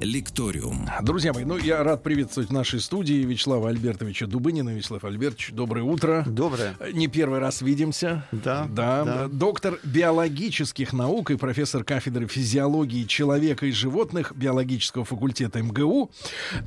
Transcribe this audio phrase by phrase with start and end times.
[0.00, 0.88] Лекториум.
[1.02, 4.74] Друзья мои, ну я рад приветствовать в нашей студии Вячеслава Альбертовича Дубынина.
[4.74, 6.22] Вячеслав Альбертович, доброе утро.
[6.26, 6.76] Доброе.
[6.92, 8.26] Не первый раз видимся.
[8.30, 9.04] Да, Да.
[9.04, 9.28] да.
[9.28, 16.10] Доктор биологических наук и профессор кафедры физиологии человека и животных биологического факультета МГУ.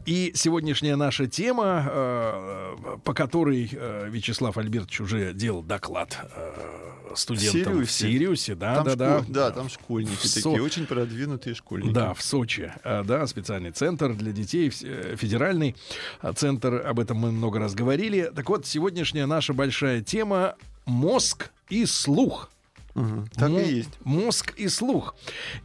[0.07, 7.83] И сегодняшняя наша тема, э, по которой э, Вячеслав Альбертович уже делал доклад э, студентам
[7.85, 8.07] в Сириусе.
[8.11, 8.55] Сириусе.
[8.55, 9.19] Да, там да, да.
[9.19, 11.93] школ- да, там школьники В Со- такие, очень продвинутые школьники.
[11.93, 15.75] Да, в Сочи, А, специальный центр для детей, э, федеральный
[16.21, 18.31] а, центр, об этом мы много раз говорили.
[18.35, 20.55] Так вот, сегодняшняя наша большая тема—
[20.85, 22.49] мозг и слух.
[22.95, 23.89] Мгм, Так Мо- и есть.
[24.03, 25.15] Мозг и слух.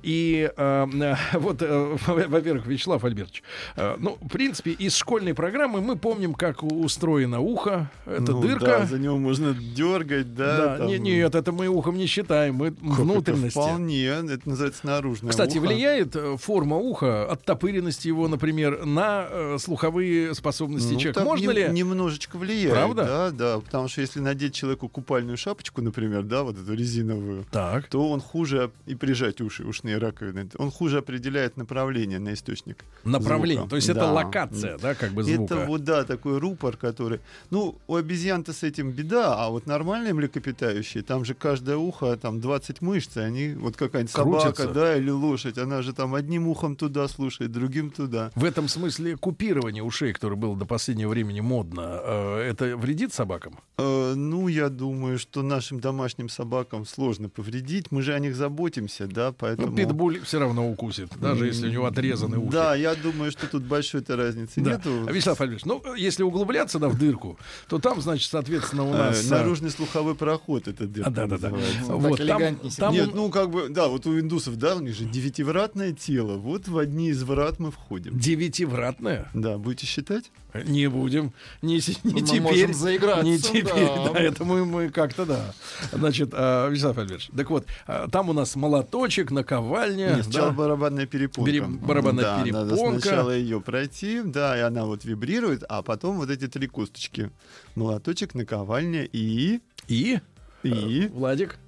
[0.03, 3.43] И э, э, вот, э, во-первых, Вячеслав Альбертович,
[3.77, 7.91] э, ну, в принципе, из школьной программы мы помним, как устроено ухо.
[8.07, 8.65] Это Ну дырка.
[8.67, 10.57] да, за него можно дергать, да.
[10.57, 13.03] Да, там- не- нет, это мы ухом не считаем, мы Как это?
[13.03, 13.59] внутренности.
[13.59, 15.67] Вполне, это называется наружное Кстати, ухо.
[15.67, 21.25] влияет э, форма уха, оттопыренность его, например, на э, слуховые способности Ну, человека?
[21.25, 21.69] Можно нем- ли?
[21.73, 22.73] Немножечко влияет.
[22.73, 23.05] Правда?
[23.05, 23.61] Да, да.
[23.61, 26.75] Потому что если надеть человеку купальную шапочку, например, да, вот эту
[27.15, 27.89] резиновую, Так.
[27.89, 32.85] то он хуже и прижать уши, ушные раковины, он хуже определяет направление на источник.
[33.05, 33.57] Направление.
[33.59, 33.71] звука.
[33.71, 34.13] То есть это Да.
[34.13, 35.55] локация, да, как бы звука.
[35.55, 37.21] Это вот, да, такой рупор, который...
[37.51, 42.41] Ну, у обезьян-то с этим беда, а вот нормальные млекопитающие, там же каждое ухо, там
[42.41, 44.69] 20 мышц, они, вот какая-нибудь собака, Крутятся.
[44.75, 48.31] да, или лошадь, она же там одним ухом туда слушает, другим туда.
[48.35, 53.59] В этом смысле купирование ушей, которое было до последнего времени модно, э, это вредит собакам?
[53.79, 59.07] Э, ну, я думаю, что нашим домашним собакам сложно повредить, мы же о них заботимся,
[59.07, 59.69] да, поэтому...
[59.71, 62.53] Ну, питбуль все равно укусит, даже если у него отрезаны уши.
[62.53, 64.73] Да, я думаю, что тут большой-то разницы Да.
[64.73, 64.91] нету.
[65.07, 67.39] А, Вячеслав Альбертович, ну, если углубляться да, в дырку,
[67.69, 69.25] то там, значит, соответственно, у Э, нас...
[69.27, 71.51] э, наружный слуховой проход это дырка а, да-да-да.
[71.51, 71.95] называется.
[71.95, 75.05] Вот, там, там Нет, ну как бы, да, вот у индусов, да, у них же
[75.05, 76.37] девятивратное тело.
[76.37, 78.19] Вот в одни из врат мы входим.
[78.19, 79.29] девятивратное.
[79.35, 80.31] Да, будете считать?
[80.67, 81.33] Не будем.
[81.63, 82.41] Не, не Мы теперь.
[82.41, 83.65] можем заиграться, Не теперь.
[83.65, 84.11] да.
[84.13, 85.53] Да, это мы, мы как-то, да.
[85.93, 90.17] Значит, а, Вячеслав Альбертович, так вот, а, там у нас молоточек, наковальня.
[90.17, 90.57] Нет, сначала да.
[90.57, 91.51] барабанная перепонка.
[91.51, 93.01] Пере- барабанная да, надо перепонка.
[93.01, 97.31] сначала ее пройти, да, и она вот вибрирует, а потом вот эти три косточки.
[97.75, 99.61] Молоточек, наковальня и...
[99.89, 100.21] И?
[100.63, 101.05] И...
[101.05, 101.59] Э, Владик?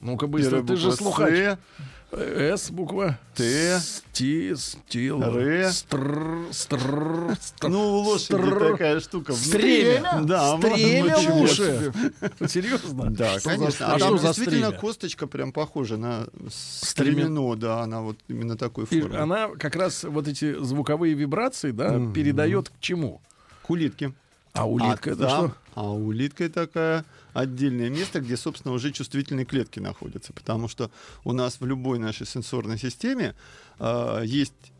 [0.00, 1.34] Ну-ка быстро, первая ты же слухач.
[1.34, 1.58] «С»,
[2.10, 3.18] С буква.
[3.34, 3.80] Т.
[4.12, 5.22] Ти, стил.
[5.22, 5.70] Р.
[5.70, 7.68] Стр, стр, стр.
[7.68, 9.34] Ну, у лошади такая штука.
[9.34, 10.22] Стремя.
[10.22, 11.92] Да, Стремя вот, в уши.
[12.48, 13.10] Серьезно?
[13.10, 13.86] Да, конечно.
[13.86, 18.56] А А там что за действительно косточка прям похожа на стремено, да, она вот именно
[18.56, 19.16] такой формы.
[19.16, 23.20] она как раз вот эти звуковые вибрации, да, передает к чему?
[23.62, 24.14] К улитке.
[24.54, 25.54] А улитка а это что?
[25.74, 27.04] А улитка такая
[27.40, 30.32] отдельное место, где, собственно, уже чувствительные клетки находятся.
[30.32, 30.90] Потому что
[31.24, 33.34] у нас в любой нашей сенсорной системе
[33.78, 34.72] а, есть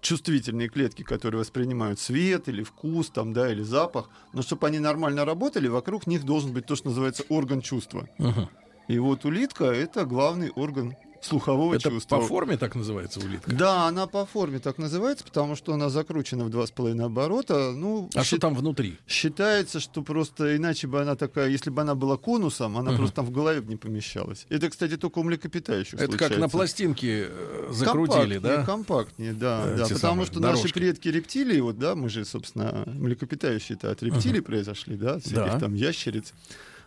[0.00, 4.08] чувствительные клетки, которые воспринимают свет или вкус, там, да, или запах.
[4.32, 8.08] Но чтобы они нормально работали, вокруг них должен быть то, что называется орган чувства.
[8.18, 8.48] Мгм.
[8.88, 12.16] И вот улитка— это главный орган слухового Это чувства.
[12.18, 13.50] по форме так называется улитка?
[13.52, 17.72] Да, она по форме так называется, потому что она закручена в два с половиной оборота.
[17.72, 18.96] Ну, А что счит- там внутри?
[19.06, 22.98] Считается, что просто иначе бы она такая, если бы она была конусом, она Мгм.
[22.98, 24.46] просто там в голове бы не помещалась.
[24.48, 26.40] Это, кстати, только у млекопитающих Это как случается.
[26.40, 28.64] на пластинке э, закрутили, компактнее, да?
[28.64, 29.94] Компактнее, да, Эти да.
[29.94, 30.62] Потому что дорожки.
[30.62, 35.58] наши предки рептилии, вот, да, мы же, собственно, млекопитающие-то от рептилий произошли, да, всяких Да.
[35.60, 36.32] там ящериц.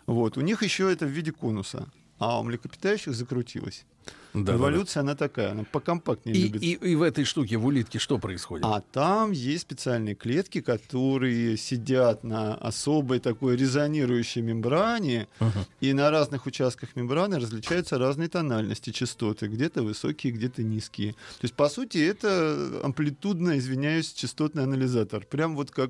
[0.07, 1.87] Вот, у них еще это в виде конуса,
[2.21, 3.83] а у млекопитающих закрутилось.
[4.33, 4.57] Да, да, да.
[4.57, 6.61] Эволюция, она такая, она покомпактнее И, любит.
[6.63, 8.65] и, и в этой штуке, в улитке, что происходит?
[8.65, 15.65] А там есть специальные клетки, которые сидят на особой такой резонирующей мембране, Мгм.
[15.81, 21.13] и на разных участках мембраны различаются разные тональности частоты, где-то высокие, где-то низкие.
[21.13, 25.89] То есть, по сути, это амплитудно, извиняюсь, частотный анализатор, прям вот как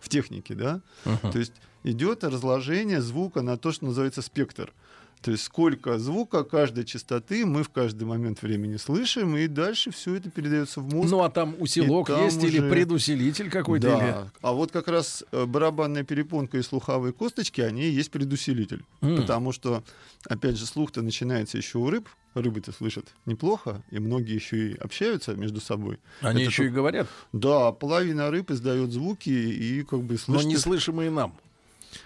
[0.00, 0.80] в технике, да?
[1.04, 1.30] Мгм.
[1.32, 1.52] То есть
[1.84, 4.72] идет разложение звука на то, что называется спектр.
[5.22, 10.14] То есть сколько звука каждой частоты мы в каждый момент времени слышим, и дальше все
[10.14, 11.10] это передается в мозг.
[11.10, 13.88] Ну а там усилок И там есть или уже- предусилитель какой-то?
[13.88, 14.32] или- Да.
[14.42, 18.84] А вот как раз э, барабанная перепонка и слуховые косточки, они и есть предусилитель.
[19.00, 19.16] М.
[19.16, 19.82] Потому что,
[20.28, 22.08] опять же, слух-то начинается еще у рыб.
[22.34, 25.98] Рыбы-то слышат неплохо, и многие еще и общаются между собой.
[26.20, 30.18] Они Это еще и тут- говорят, Да, половина рыб издает звуки и как бы но
[30.18, 30.46] слышит.
[30.46, 31.34] не слышимые нам.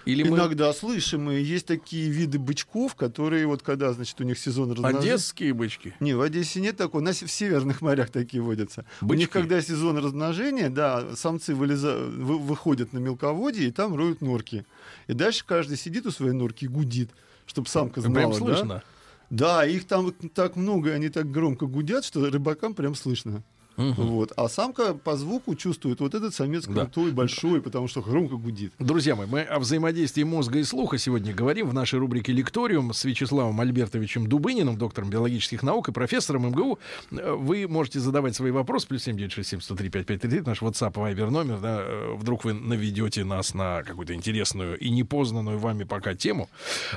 [0.04, 4.38] Или мы Иногда слышим, и есть такие виды бычков, которые вот когда, значит, у них
[4.38, 5.12] сезон размножения...
[5.14, 5.94] одесские бычки?
[6.00, 7.00] Не, в Одессе нет такого.
[7.00, 8.84] У нас в северных морях такие водятся.
[9.00, 9.20] У Бычки?
[9.20, 14.64] них, когда сезон размножения, да, самцы вылеза- вы- выходят на мелководье и там роют норки.
[15.06, 17.10] И дальше каждый сидит у своей норки и гудит,
[17.46, 18.36] чтобы самка знала, Прям да?
[18.36, 18.82] слышно?
[19.30, 23.42] Да, их там так много, и они так громко гудят, что рыбакам прям слышно.
[23.76, 23.92] Мгм.
[23.94, 24.32] Вот.
[24.36, 26.82] А самка по звуку чувствует вот этот самец Да.
[26.82, 28.72] крутой, большой, потому что громко гудит.
[28.78, 33.04] Друзья мои, мы о взаимодействии мозга и слуха сегодня говорим в нашей рубрике «Лекториум» с
[33.04, 36.78] Вячеславом Альбертовичем Дубыниным, доктором биологических наук и профессором МГУ.
[37.10, 41.58] Вы можете задавать свои вопросы, плюс 7967 наш WhatsApp, Viber номер.
[41.60, 46.48] Да, э, вдруг вы наведете нас на какую-то интересную и непознанную вами пока тему.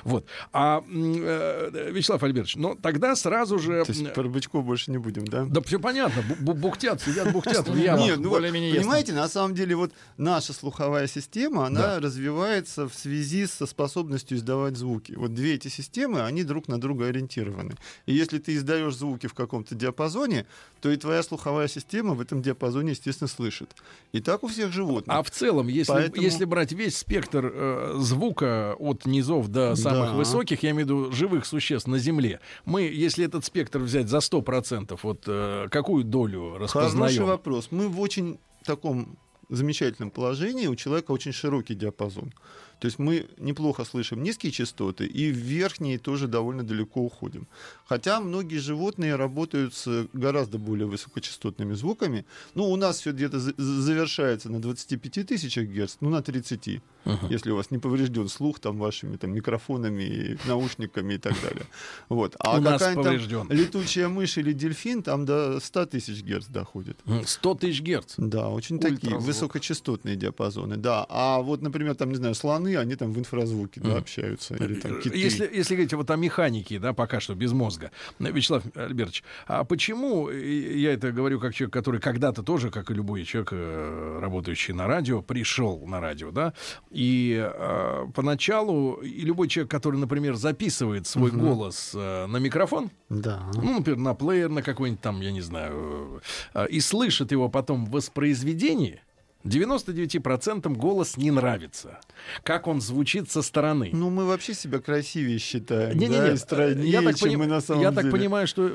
[0.04, 0.25] Вот.
[0.54, 3.83] А, э, Вячеслав Альбертович, ну тогда сразу же...
[3.86, 5.45] То есть про бычков больше не будем, да?
[5.45, 6.24] Да все понятно,
[6.65, 8.06] бухтят, сидят, бухтят в ямах.
[8.06, 12.00] Нет, ну понимаете, на самом деле вот наша слуховая система, она Да.
[12.00, 15.13] развивается в связи со способностью издавать звуки.
[15.15, 17.75] Вот две эти системы, они друг на друга ориентированы.
[18.07, 20.45] И если ты издаешь звуки в каком-то диапазоне,
[20.81, 23.69] то и твоя слуховая система в этом диапазоне, естественно, слышит.
[24.13, 25.15] И так у всех животных.
[25.15, 30.11] А в целом, если, Поэтому- если брать весь спектр э, звука от низов до самых
[30.11, 30.15] Да.
[30.15, 34.21] высоких, я имею в виду живых существ на Земле, мы, если этот спектр взять за
[34.21, 37.25] 100%, вот э, какую долю Хороший распознаем?
[37.25, 37.68] вопрос.
[37.72, 39.18] Мы в очень таком
[39.50, 42.34] замечательном положении, у человека очень широкий диапазон.
[42.80, 47.48] То есть мы неплохо слышим низкие частоты, и в верхние тоже довольно далеко уходим.
[47.86, 52.25] Хотя многие животные работают с гораздо более высокочастотными звуками.
[52.56, 57.27] Ну, у нас все где-то за- завершается на 25 тысячах герц, ну, на 30 Мгм.
[57.30, 61.66] если у вас не поврежден слух там вашими там микрофонами, и наушниками и так далее.
[62.10, 62.36] Вот.
[62.39, 66.98] А У нас какая-нибудь там летучая мышь или дельфин там до 100 тысяч герц доходит.
[67.06, 68.16] М, 100 тысяч герц.
[68.18, 69.24] Да, очень такие Ультразвук.
[69.28, 71.06] высокочастотные диапазоны, да.
[71.10, 72.33] А вот, например, там, не знаю,
[72.65, 74.56] слоны, они там в инфразвуке да, общаются.
[74.56, 75.17] Или там киты.
[75.17, 77.91] Если, если говорить вот о механике, да, пока что без мозга.
[78.19, 83.23] Вячеслав Альбертович, а почему, я это говорю как человек, который когда-то тоже, как и любой
[83.23, 86.53] человек, э, работающий на радио, пришел на радио, да,
[86.91, 91.39] и э, поначалу, и любой человек, который, например, записывает свой Мгм.
[91.39, 93.44] голос э, на микрофон, Да.
[93.56, 96.21] ну, например, на плеер, на какой-нибудь там, я не знаю,
[96.53, 99.01] э, и слышит его потом в воспроизведении,
[99.45, 102.00] 99% голос не нравится.
[102.44, 103.89] Как он звучит со стороны.
[103.94, 107.62] Ну, мы вообще себя красивее считаем, Не-не-не, да, и стройнее, я так, поним- мы на
[107.62, 108.01] самом я деле.
[108.01, 108.71] так понимаю, что э,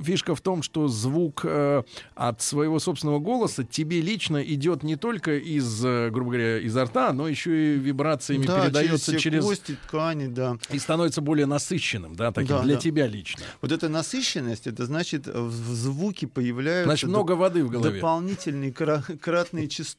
[0.00, 1.82] э, фишка в том, что звук э,
[2.14, 7.12] от своего собственного голоса тебе лично идет не только из, э, грубо говоря, изо рта,
[7.12, 10.56] но еще и вибрациями да, передается через, через, кости, ткани, да.
[10.70, 12.80] и становится более насыщенным, да, таким Да, для да.
[12.80, 13.42] тебя лично.
[13.60, 17.96] Вот эта насыщенность, это значит, в звуке появляются Значит, много воды в голове.
[17.96, 19.97] дополнительные кра- кратные частоты.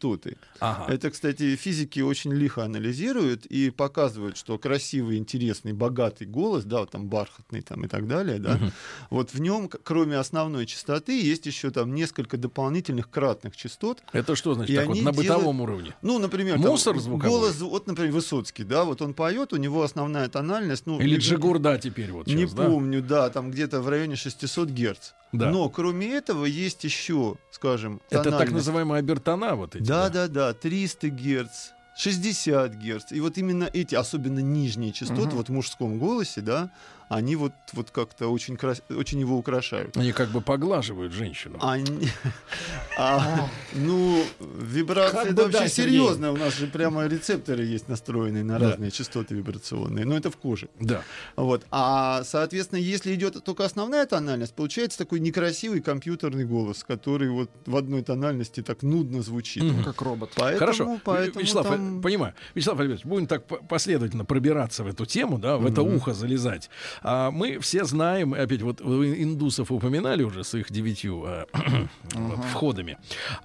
[0.60, 0.92] Ага.
[0.94, 6.92] Это, кстати, физики очень лихо анализируют и показывают, что красивый, интересный, богатый голос, да, вот
[6.92, 8.72] там бархатный там и так далее, да, Мгм.
[9.10, 14.02] вот в нем, кроме основной частоты, есть еще там несколько дополнительных кратных частот.
[14.14, 15.94] Это что значит так вот, на бытовом делают- уровне?
[16.02, 17.30] Ну, например, там Мусор звуковой?
[17.40, 21.18] голос, вот, например, Высоцкий, да, вот он поет, у него основная тональность, ну, Или не-
[21.18, 22.66] Джигурда теперь вот не сейчас, да?
[22.66, 25.12] помню, да, там где-то в районе 600 герц.
[25.32, 25.52] Да.
[25.52, 28.54] Но кроме этого есть еще, скажем, Это так тональность.
[28.56, 29.84] называемые обертона вот эти.
[29.90, 33.12] Да, да, да, 300 герц, 60 герц.
[33.12, 35.38] И вот именно эти, особенно нижние частоты, Мгм.
[35.38, 36.70] вот в мужском голосе, да,
[37.10, 39.98] они вот, вот как-то очень, крас- очень его украшают.
[39.98, 41.58] Они как бы поглаживают женщину.
[41.62, 42.08] Они,
[42.98, 46.32] а, ну, вибрации Как это бы вообще да, серьезно.
[46.32, 48.70] У нас же прямо рецепторы есть настроенные на Да.
[48.72, 50.06] разные частоты вибрационные.
[50.06, 50.70] Но это в коже.
[50.80, 51.02] Да.
[51.36, 51.66] Вот.
[51.72, 57.76] А, соответственно, если идет только основная тональность, получается такой некрасивый компьютерный голос, который вот в
[57.76, 59.64] одной тональности так нудно звучит.
[59.64, 59.84] Мгм.
[59.84, 60.32] Как робот.
[60.36, 62.34] Поэтому, Хорошо, поэтому Вячеслав, там- э, понимаю.
[62.54, 65.96] Вячеслав Альбертович, будем так по- последовательно пробираться в эту тему, да, в это Мгм.
[65.96, 66.70] ухо залезать.
[67.02, 72.42] А мы все знаем, опять вот индусов упоминали уже с их девятью э, Ага.
[72.54, 72.98] входами,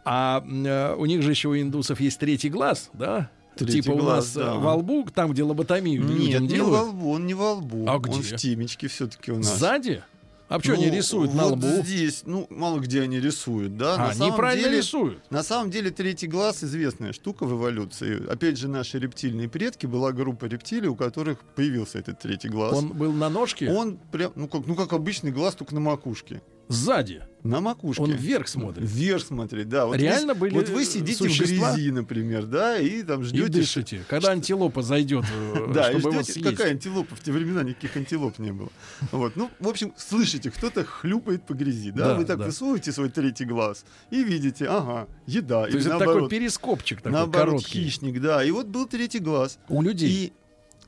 [0.04, 3.30] а э, у них же еще у индусов есть третий глаз, да?
[3.56, 4.54] Третий типа у глаз, нас да.
[4.54, 7.52] э, во лбу, там, где лоботомию Нет, людям не делают, во лбу, он не во
[7.52, 7.86] лбу.
[7.88, 8.20] А Он где?
[8.22, 9.58] в темечке все-таки у нас.
[9.58, 10.02] сзади.
[10.48, 11.82] А они Ну, рисуют на вот лбу?
[11.82, 13.94] здесь, ну, мало где они рисуют, да.
[14.10, 15.30] А, на неправильно деле, рисуют.
[15.30, 18.26] На самом деле третий глаз известная штука в эволюции.
[18.30, 22.74] Опять же, наши рептильные предки, была группа рептилий, у которых появился этот третий глаз.
[22.74, 26.42] Он был на ножке Он прям, ну как, ну как обычный глаз, только на макушке.
[26.68, 27.22] сзади.
[27.44, 28.02] На макушке.
[28.02, 28.88] Он вверх смотрит.
[28.88, 29.84] Вверх смотрит, да.
[29.84, 31.72] Вот Реально вы, были Вот вы сидите существа?
[31.72, 33.48] в грязи, например, да, и там И ждете...
[33.48, 34.04] дышите.
[34.08, 37.14] Когда антилопа зайдет, э, Да, и ждете, какая антилопа?
[37.14, 38.70] В те времена никаких антилоп не было.
[39.12, 39.36] Вот.
[39.36, 42.14] Ну, в общем, слышите, кто-то хлюпает по грязи, да?
[42.14, 45.66] Вы так высовываете свой третий глаз и видите, ага, еда.
[45.66, 47.84] То есть это такой перископчик такой наоборот, короткий.
[47.84, 48.42] хищник, да.
[48.42, 49.58] И вот был третий глаз.
[49.68, 50.08] У людей.
[50.08, 50.32] И...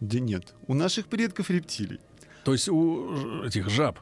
[0.00, 2.00] Да нет, у наших предков рептилий.
[2.44, 3.98] То есть у этих жаб.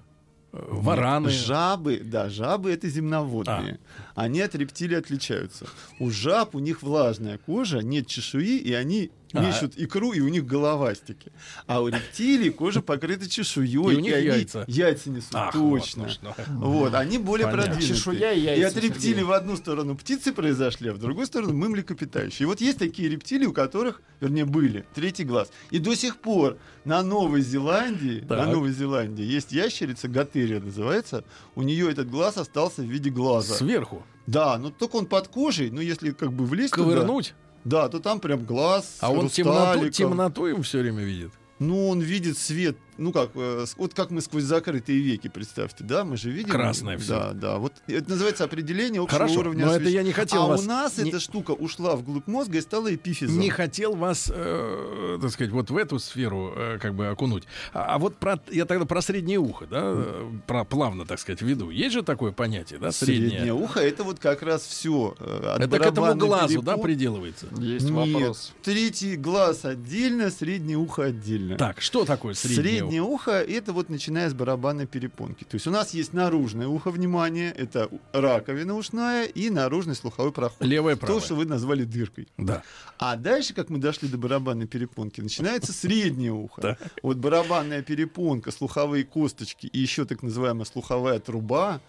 [0.54, 1.26] Вараны.
[1.26, 3.78] Нет, Жабы, да, жабы это земноводные.
[4.14, 5.66] Они от рептилий отличаются.
[5.98, 9.40] У жаб у них влажная кожа, нет чешуи, и они А.
[9.44, 11.32] мечут икру, и у них головастики.
[11.66, 14.64] А у рептилий кожа покрыта чешуей, И у них они яйца.
[14.68, 15.34] яйца несут.
[15.34, 16.04] Ах, вот, точно.
[16.04, 16.34] ну что.
[16.46, 17.64] Вот, они более Понятно.
[17.72, 17.96] продвинутые.
[17.98, 21.52] Чешуя и И яйца, от рептилий в одну сторону птицы произошли, а в другую сторону
[21.52, 22.44] мы млекопитающие.
[22.44, 25.50] И вот есть такие рептилии, у которых, вернее, были третий глаз.
[25.72, 28.38] И до сих пор на Новой Зеландии, Так.
[28.38, 31.24] на Новой Зеландии есть ящерица, готерия называется.
[31.56, 33.54] У нее этот глаз остался в виде глаза.
[33.56, 34.03] Сверху.
[34.26, 37.34] Да, но только он под кожей, но если как бы влезть туда, Ковырнуть.
[37.64, 41.32] да, то там прям глаз А он темноту, темноту им все время видит.
[41.58, 46.04] Ну, он видит свет, ну как, э, вот как мы сквозь закрытые веки, представьте, да,
[46.04, 46.50] мы же видим.
[46.50, 47.32] Красное Да, всё.
[47.34, 50.60] да, вот это называется определение общего Хорошо, уровня но это я не хотел А вас...
[50.62, 53.38] у нас не- эта штука ушла вглубь мозга и стала эпифизом.
[53.38, 57.44] Не хотел вас, э, так сказать, вот в эту сферу э, как бы окунуть.
[57.72, 61.42] А, а вот про, я тогда про среднее ухо, да, э, про плавно, так сказать,
[61.42, 61.70] веду.
[61.70, 63.30] Есть же такое понятие, да, среднее?
[63.30, 65.14] Среднее ухо это вот как раз все.
[65.20, 67.46] Это к этому глазу, да, приделывается?
[67.58, 68.52] Есть Нет, вопрос.
[68.62, 71.56] третий глаз отдельно, среднее ухо отдельно.
[71.56, 75.44] Так, что такое среднее, Среднее, ухо это вот начиная с барабанной перепонки.
[75.44, 80.56] То есть у нас есть наружное ухо, внимание, это раковина ушная и наружный слуховой проход.
[80.60, 80.64] ухо?
[80.66, 81.20] Левое, правое.
[81.20, 82.28] То, что вы назвали дыркой.
[82.38, 82.62] Да.
[82.98, 86.60] А дальше, как мы дошли до барабанной перепонки, начинается среднее ухо.
[86.62, 86.78] Так.
[87.02, 91.80] Вот барабанная перепонка, слуховые косточки и еще так называемая слуховая труба,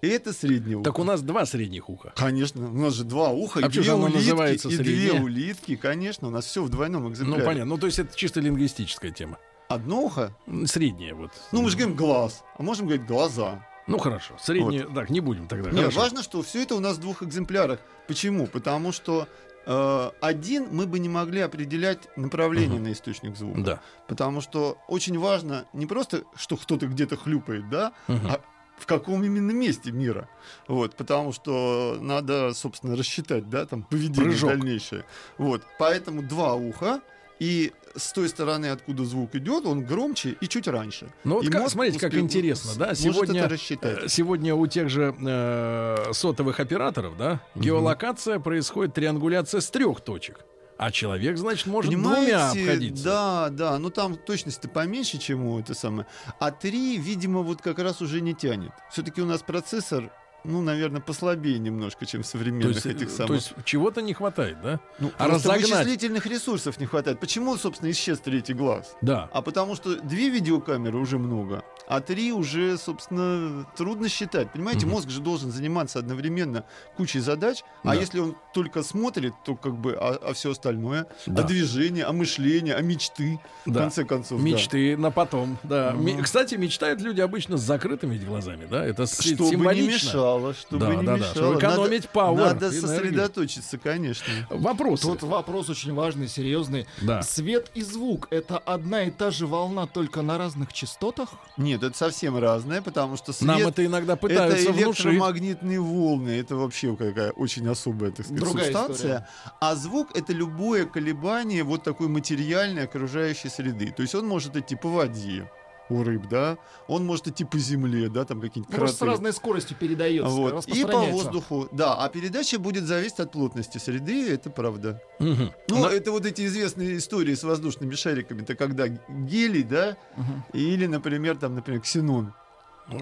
[0.00, 0.84] это среднее ухо.
[0.84, 2.12] Так у нас два средних уха.
[2.16, 5.22] Конечно, у нас же два уха, А и две улитки, и две среднее?
[5.22, 7.44] улитки, конечно, у нас все в двойном Ну, экземпляре.
[7.44, 7.64] понятно.
[7.74, 9.38] Ну, то есть это чисто лингвистическая тема.
[9.74, 10.32] Одно ухо,
[10.66, 11.30] Среднее вот.
[11.52, 13.66] ну мы же говорим глаз, а можем говорить глаза.
[13.86, 14.34] Ну, хорошо.
[14.40, 14.86] Среднее...
[14.94, 15.68] Так, не будем тогда.
[15.70, 16.00] Нет, Хорошо.
[16.00, 17.80] важно, что все это у нас в двух экземплярах.
[18.08, 18.46] Почему?
[18.46, 19.28] Потому что
[19.66, 22.84] э, один мы бы не могли определять направление Мгм.
[22.88, 23.60] на источник звука.
[23.60, 23.80] Да.
[24.08, 28.26] Потому что очень важно не просто, что кто-то где-то хлюпает, да, Мгм.
[28.30, 28.40] а
[28.78, 30.28] в каком именно месте мира.
[30.66, 34.50] Вот, потому что надо, собственно, рассчитать, да, там, поведение Прыжок.
[34.50, 35.04] дальнейшее.
[35.36, 37.00] Вот, поэтому два уха,
[37.38, 41.12] и с той стороны, откуда звук идет, он громче и чуть раньше.
[41.24, 42.94] Ну вот И как- смотрите, как успе- интересно, да?
[42.94, 50.00] Сегодня, э, сегодня у тех же э, сотовых операторов, да, геолокация происходит триангуляция с трех
[50.00, 50.40] точек.
[50.76, 53.04] А человек, значит, может двумя Понимаете, обходиться.
[53.04, 56.06] Да, да, ну там точность-то поменьше, чем у это самое.
[56.40, 58.72] А три, видимо, вот как раз уже не тянет.
[58.90, 60.10] Все-таки у нас процессор,
[60.44, 63.28] ну, наверное, послабее немножко, чем в То современных есть, этих э, самых.
[63.28, 64.80] то есть чего-то не хватает, да?
[64.98, 65.62] ну, а разогнать?
[65.68, 67.18] вычислительных ресурсов не хватает.
[67.18, 68.94] Почему, собственно, исчез третий глаз?
[69.00, 69.28] Да.
[69.32, 74.50] А потому что две видеокамеры уже много, а три уже, собственно, трудно считать.
[74.52, 74.94] Понимаете, Мгм.
[74.96, 76.64] мозг же должен заниматься одновременно
[76.96, 77.92] кучей задач, Да.
[77.92, 81.42] а если он только смотрит, то как бы, а, все остальное, Да.
[81.42, 83.80] а движение, а мышление, а мечты, в Да.
[83.80, 84.38] конце концов.
[84.38, 84.44] да.
[84.44, 85.92] Мечты на потом, да.
[85.92, 88.84] Ми- Кстати, мечтают люди обычно с закрытыми глазами, да?
[88.84, 89.88] Это Чтобы символично.
[89.88, 91.34] не мешало, чтобы Да, не да, да, мешало.
[91.34, 94.32] чтобы экономить пауэр, Надо, надо сосредоточиться, конечно.
[94.50, 95.02] Вопросы.
[95.02, 96.86] Тут вопрос очень важный, серьезный.
[97.02, 97.22] Да.
[97.22, 101.30] Свет и звук— это одна и та же волна, только на разных частотах?
[101.56, 103.48] Нет, это совсем разное, потому что свет...
[103.48, 105.06] Нам это иногда пытаются это внушить.
[105.06, 109.28] электромагнитные волны, это вообще какая очень особая, так сказать, Другая субстанция.
[109.60, 113.92] А звук это любое колебание вот такой материальной окружающей среды.
[113.92, 115.48] То есть он может идти по воде
[115.90, 116.56] у рыб, да,
[116.88, 119.12] он может идти по земле, да, там какие-нибудь Ну, Просто с кроты.
[119.12, 120.66] разной скоростью передается, Вот.
[120.68, 121.94] И по воздуху, да.
[121.94, 125.00] А передача будет зависеть от плотности среды, это правда.
[125.18, 125.52] Мгм.
[125.68, 128.42] Ну, Но- это вот эти известные истории с воздушными шариками.
[128.42, 130.44] Это когда гелий, да, Мгм.
[130.52, 132.32] или, например, там, например, ксенон.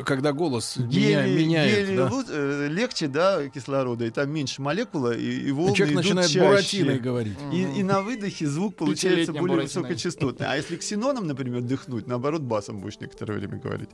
[0.06, 0.88] Когда голос меня-
[1.24, 2.08] Гелий, меняет, гелий да.
[2.08, 6.30] лу- э, легче, да, кислорода, и там меньше молекула, и, и волны Человек идут начинает
[6.30, 6.46] чаще.
[6.46, 7.36] буратиной говорить.
[7.52, 9.82] И, и на выдохе звук получается более Буратино.
[9.82, 10.46] высокочастотный.
[10.46, 13.88] А если ксеноном, например, дыхнуть, наоборот, басом будешь некоторое время говорить.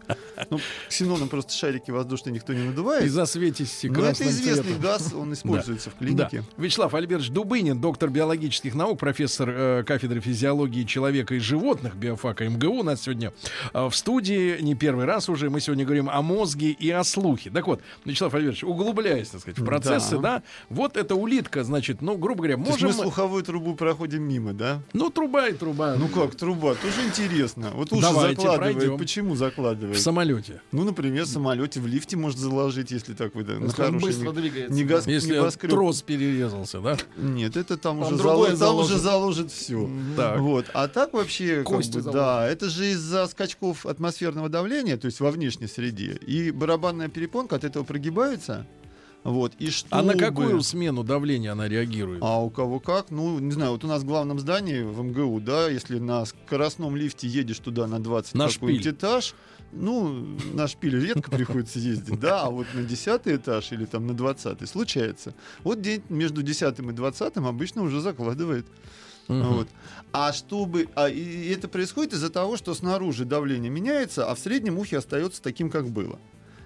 [0.50, 3.10] Ну, ксеноном просто шарики воздушные никто не И надувает.
[3.10, 4.82] засветитесь Но это известный цветом.
[4.82, 6.44] газ, он используется в клинике.
[6.56, 6.62] Да.
[6.62, 12.80] Вячеслав Альбертович Дубынин, доктор биологических наук, профессор э, кафедры физиологии человека и животных биофака МГУ.
[12.80, 13.32] У нас сегодня
[13.72, 15.48] э, в студии не первый раз уже.
[15.48, 17.50] Мы сегодня сегодня говорим о мозге и о слухе.
[17.50, 20.42] Так вот, Вячеслав Альбертович, углубляясь, так сказать, в процессы, да, Да.
[20.70, 22.88] вот эта улитка, значит, ну, грубо говоря, То есть можем...
[22.88, 24.80] мы слуховую трубу проходим мимо, да?
[24.92, 25.94] Ну, труба и труба.
[25.96, 27.70] Ну как, труба, тоже интересно.
[27.74, 28.76] Вот уши Давайте закладывает.
[28.76, 28.98] пройдем.
[28.98, 30.00] Почему В закладывает?
[30.00, 30.60] самолете.
[30.72, 33.98] Ну, например, в самолете, в лифте может заложить, если так вы да, на Если он
[33.98, 34.74] быстро не- двигается.
[34.74, 35.70] не газ- Если небоскреб.
[35.70, 36.96] трос перерезался, да?
[37.16, 39.02] Нет, это там, Там уже, другое залож- там уже заложит.
[39.48, 39.88] заложит все.
[40.16, 40.40] Так.
[40.40, 40.66] Вот.
[40.74, 42.20] А так вообще, как Кости бы, заложит.
[42.20, 46.18] да, это же из-за скачков атмосферного давления, то есть во внешней среде.
[46.26, 48.66] И барабанная перепонка от этого прогибается.
[49.24, 49.52] Вот.
[49.58, 52.22] И А на какую смену давления она реагирует?
[52.22, 53.10] А у кого как?
[53.10, 56.96] Ну, не знаю, вот у нас в главном здании в МГУ, да, если на скоростном
[56.96, 58.80] лифте едешь туда на 20 На шпиль.
[58.88, 59.34] этаж,
[59.72, 60.08] ну,
[60.54, 64.66] на шпиле редко приходится ездить, да, а вот на 10 этаж или там на 20
[64.68, 65.34] случается.
[65.64, 68.66] Вот день между 10 и 20 обычно уже закладывает.
[69.28, 69.42] Мгм.
[69.42, 69.68] Вот.
[70.12, 70.88] А чтобы.
[70.94, 74.98] А, и и это происходит из-за того, что снаружи давление меняется, а в среднем ухе
[74.98, 76.18] остается таким, как было.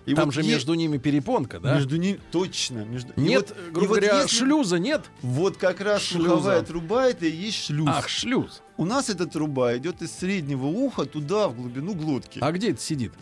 [0.04, 1.74] И Там вот же е- между ними перепонка, да?
[1.76, 2.18] Между ними.
[2.32, 2.84] Точно.
[2.84, 3.12] Между...
[3.14, 5.02] и Нет, вот- и грубо вот говоря, если- шлюза нет?
[5.22, 6.28] Вот как раз Шлюза.
[6.28, 7.88] слуховая труба это и есть шлюз.
[7.88, 8.62] Ах, шлюз.
[8.76, 12.38] У нас эта труба идет из среднего уха туда, в глубину глотки.
[12.40, 13.12] А где это сидит?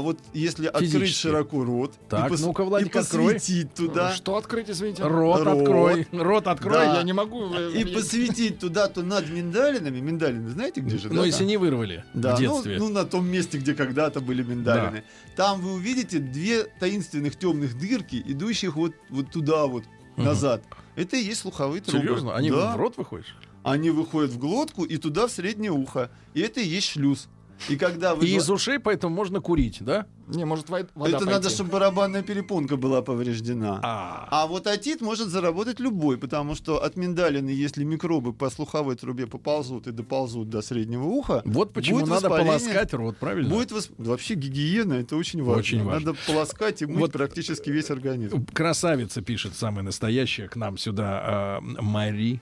[0.00, 1.22] Вот если открыть Физически.
[1.28, 3.34] широко рот Так, и, пос- ну-ка, Владик, и открой.
[3.34, 5.02] посветить туда, Что открыть, извините?
[5.04, 5.58] Рот, Рот.
[5.60, 6.06] открой.
[6.12, 6.72] Рот открой.
[6.86, 6.96] Да.
[6.96, 7.54] Я не могу.
[7.54, 11.08] э, и я- посветить туда, то над миндалинами, миндалины, знаете где же?
[11.08, 11.26] Ну, да?
[11.26, 12.78] если не вырвали Да, в ну, детстве.
[12.78, 15.04] ну, на том месте, где когда-то были миндалины.
[15.36, 19.84] Там вы увидите две таинственных темных дырки, идущих вот, вот туда вот,
[20.16, 20.24] Мгм.
[20.26, 20.62] назад.
[20.94, 22.00] Это и есть слуховые трубы.
[22.04, 22.34] Серьезно?
[22.34, 22.72] Они Да.
[22.74, 23.36] в рот выходишь?
[23.62, 26.10] Они выходят в глотку и туда в среднее ухо.
[26.34, 27.28] И это и есть шлюз.
[27.68, 28.26] И когда вы...
[28.26, 30.06] И из ушей, поэтому можно курить, да?
[30.28, 31.48] Не, может, вода Это надо, пойти.
[31.54, 33.80] чтобы барабанная перепонка была повреждена.
[33.82, 38.96] А, А вот отит может заработать любой, потому что от миндалины, если микробы по слуховой
[38.96, 43.48] трубе поползут и доползут до среднего уха, вот почему будет надо полоскать рот, правильно?
[43.54, 45.60] Будет восп- Вообще гигиена это очень важно.
[45.60, 46.06] Очень важно.
[46.12, 48.46] Надо полоскать и мыть Вот- практически весь организм.
[48.52, 52.40] Красавица пишет, самая настоящая, к нам сюда а, Мари.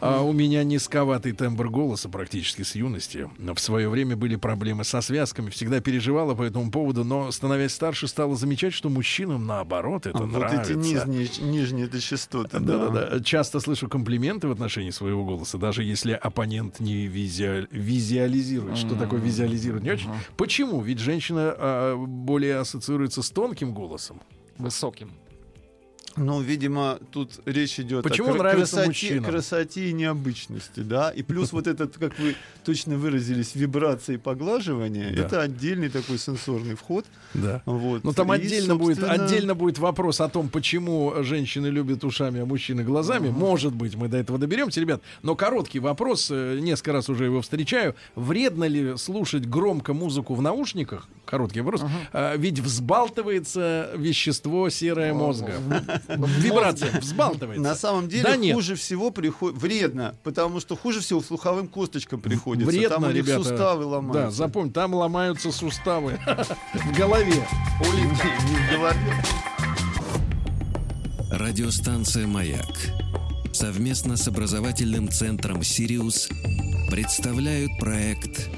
[0.00, 3.30] А, у меня низковатый тембр голоса практически с юности.
[3.38, 8.08] В свое время были проблемы со связками, всегда переживала по этому поводу, но, становясь старше,
[8.08, 10.72] стала замечать, что мужчинам, наоборот, это А вот нравится.
[10.72, 12.58] эти нижние, нижние это частоты.
[12.60, 13.20] Да-да-да.
[13.22, 18.78] Часто слышу комплименты в отношении своего голоса, даже если оппонент не визуа- визуализирует.
[18.78, 19.82] Что такое визуализирует?
[19.84, 20.10] Не очень.
[20.36, 20.80] Почему?
[20.80, 24.20] Ведь женщина а, более ассоциируется с тонким голосом.
[24.58, 25.10] Высоким.
[26.16, 29.24] Ну, видимо, тут речь идет Почему о нравится красоте, мужчинам?
[29.24, 31.10] красоте и необычности, да.
[31.10, 35.22] И плюс вот этот, как вы точно выразились, вибрации и поглаживания, Да.
[35.22, 37.06] это отдельный такой сенсорный вход.
[37.32, 37.62] Да.
[37.64, 38.02] Вот.
[38.02, 42.40] Ну там И, отдельно будет, собственно, отдельно будет вопрос о том, почему женщины любят ушами,
[42.40, 43.28] а мужчины глазами.
[43.30, 45.00] Может быть, мы до этого доберемся, ребят.
[45.22, 47.94] Но короткий вопрос, э, несколько раз уже его встречаю.
[48.16, 51.06] Вредно ли слушать громко музыку в наушниках?
[51.30, 51.82] Короткий вопрос.
[52.12, 55.54] А, ведь взбалтывается вещество серое мозга.
[56.08, 57.62] Вибрация взбалтывается.
[57.62, 58.54] На самом деле Да нет.
[58.56, 62.68] хуже всего приходит вредно, потому что хуже всего слуховым косточкам приходится.
[62.70, 63.44] Вредно, там у них ребята.
[63.44, 64.36] суставы Да, ломаются.
[64.36, 66.18] запомни, там ломаются суставы
[66.74, 67.46] в голове.
[67.80, 69.22] Не в голове.
[71.30, 72.66] Радиостанция «Маяк»
[73.52, 76.28] совместно с образовательным центром «Сириус»
[76.90, 78.48] представляют проект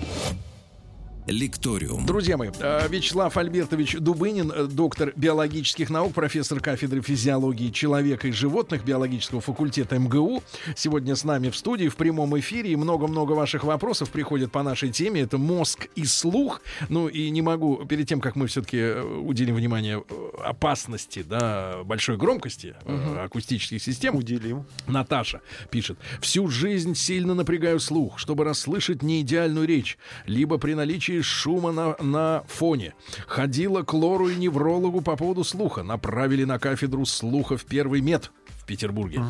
[1.27, 2.05] «Лекториум».
[2.05, 8.33] Друзья мои, э, Вячеслав Альбертович Дубынин, э, доктор биологических наук, профессор кафедры физиологии человека и
[8.33, 10.43] животных биологического факультета МГУ.
[10.75, 12.73] Сегодня с нами в студии в прямом эфире.
[12.73, 15.21] И много-много ваших вопросов приходят по нашей теме.
[15.21, 16.61] Это мозг и слух.
[16.89, 22.17] Ну и не могу, перед тем, как мы все-таки уделим внимание э, опасности, да, большой
[22.17, 24.65] громкости э, акустических систем, Уделим.
[24.89, 25.99] Наташа пишет.
[26.21, 32.45] Всю жизнь сильно напрягаю слух, чтобы расслышать неидеальную речь, либо при наличии шума на, на
[32.49, 32.95] фоне.
[33.27, 35.83] Ходила к лору и неврологу по поводу слуха.
[35.83, 38.31] Направили на кафедру слуха в первый мед
[38.63, 39.23] в Петербурге.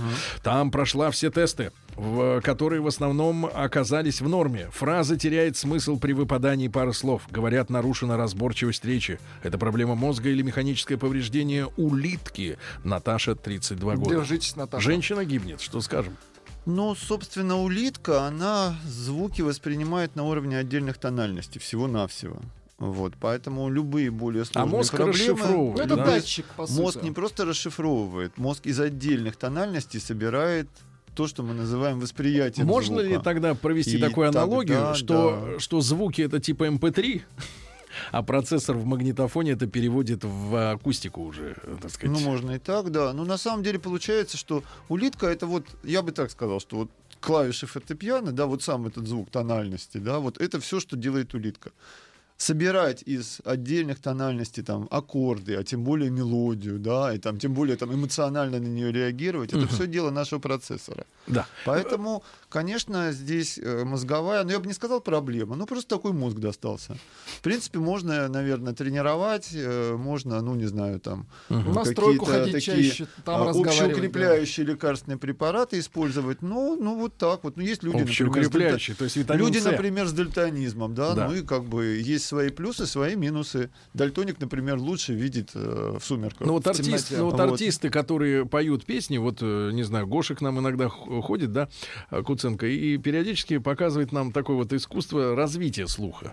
[0.42, 4.68] Там прошла все тесты, в, которые в основном оказались в норме.
[4.72, 7.22] Фраза теряет смысл при выпадании пары слов.
[7.30, 9.18] Говорят, нарушена разборчивость речи.
[9.42, 12.58] Это проблема мозга или механическое повреждение улитки.
[12.84, 14.16] Наташа, 32 года.
[14.16, 14.82] Держитесь, Наташа.
[14.82, 16.16] Женщина гибнет, что скажем?
[16.64, 22.37] Ну, собственно, улитка, она звуки воспринимает на уровне отдельных тональностей, всего-навсего.
[22.79, 25.14] Вот, поэтому любые более А сложные мозг проблемы...
[25.14, 25.87] Ну, расшифровывает.
[25.87, 26.05] это да?
[26.05, 26.81] датчик, по сути.
[26.81, 30.68] Мозг не просто расшифровывает, мозг из отдельных тональностей собирает
[31.14, 33.25] то, что мы называем восприятием Можно ли звука.
[33.25, 35.61] тогда провести И такую тогда, аналогию, что, да.
[35.61, 37.22] что звуки это типа MP3,
[38.10, 42.18] а процессор в магнитофоне это переводит в акустику уже, так сказать.
[42.18, 43.12] Ну, можно и так, да.
[43.12, 46.90] Но на самом деле получается, что улитка это вот, я бы так сказал, что вот
[47.20, 51.70] клавиши фортепиано, да, вот сам этот звук тональности, да, вот это все, что делает улитка.
[52.42, 57.76] собирать из отдельных тональностей там аккорды, а тем более мелодию, да, и там тем более
[57.76, 61.06] там эмоционально на нее реагировать, это все дело нашего процессора.
[61.26, 61.46] Да.
[61.64, 66.36] Поэтому, конечно, здесь э, мозговая, ну я бы не сказал проблема, ну просто такой мозг
[66.38, 66.96] достался.
[67.38, 71.26] В принципе, можно, наверное, тренировать, э, можно, ну не знаю, там
[71.84, 73.78] стройку какие-то такие, чаще, там а, разговаривать.
[73.78, 73.84] да.
[73.86, 76.42] общеукрепляющие лекарственные препараты использовать.
[76.42, 77.56] Ну, ну вот так вот.
[77.56, 79.64] Ну есть люди, например, с то есть Люди, С.
[79.64, 81.28] например, с дальтонизмом, да, Да.
[81.28, 83.70] ну и как бы есть свои плюсы, свои минусы.
[83.94, 86.46] Дальтоник, например, лучше видит э, в сумерках.
[86.46, 87.40] Ну вот, артист, ну вот Вот.
[87.40, 91.68] артисты, которые поют песни, вот, не знаю, Гоша к нам иногда ходит, да,
[92.10, 96.33] э, Куценко, и периодически показывает нам такое вот искусство развития слуха.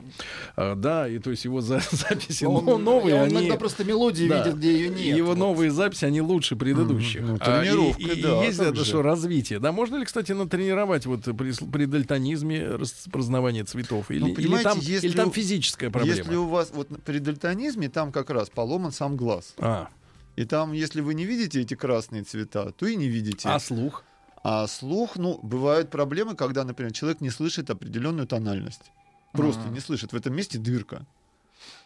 [0.56, 3.34] А, Да, и то есть его за- записи Он, но- новые, он они...
[3.36, 4.43] иногда просто мелодии Да.
[4.43, 5.17] видит, где ее нет.
[5.17, 5.38] Его Вот.
[5.38, 7.22] новые записи, они лучше предыдущих.
[7.22, 8.86] Ну, А, и- тренировка, и, и да, есть как это же.
[8.86, 9.60] что, развитие.
[9.60, 14.10] Да, можно ли, кстати, натренировать вот при, при дальтонизме распознавание цветов?
[14.10, 16.17] Или, Ну, или там, если или там физическая проблема?
[16.17, 19.54] Если у вас вот при дальтонизме там как раз поломан сам глаз.
[19.60, 19.89] А,
[20.36, 23.48] И там, если вы не видите эти красные цвета, то и не видите.
[23.50, 24.04] а слух?
[24.43, 28.91] А слух, ну, бывают проблемы, когда, например, человек не слышит определенную тональность.
[29.34, 29.69] Просто А.
[29.69, 30.13] не слышит.
[30.13, 31.06] В этом месте дырка.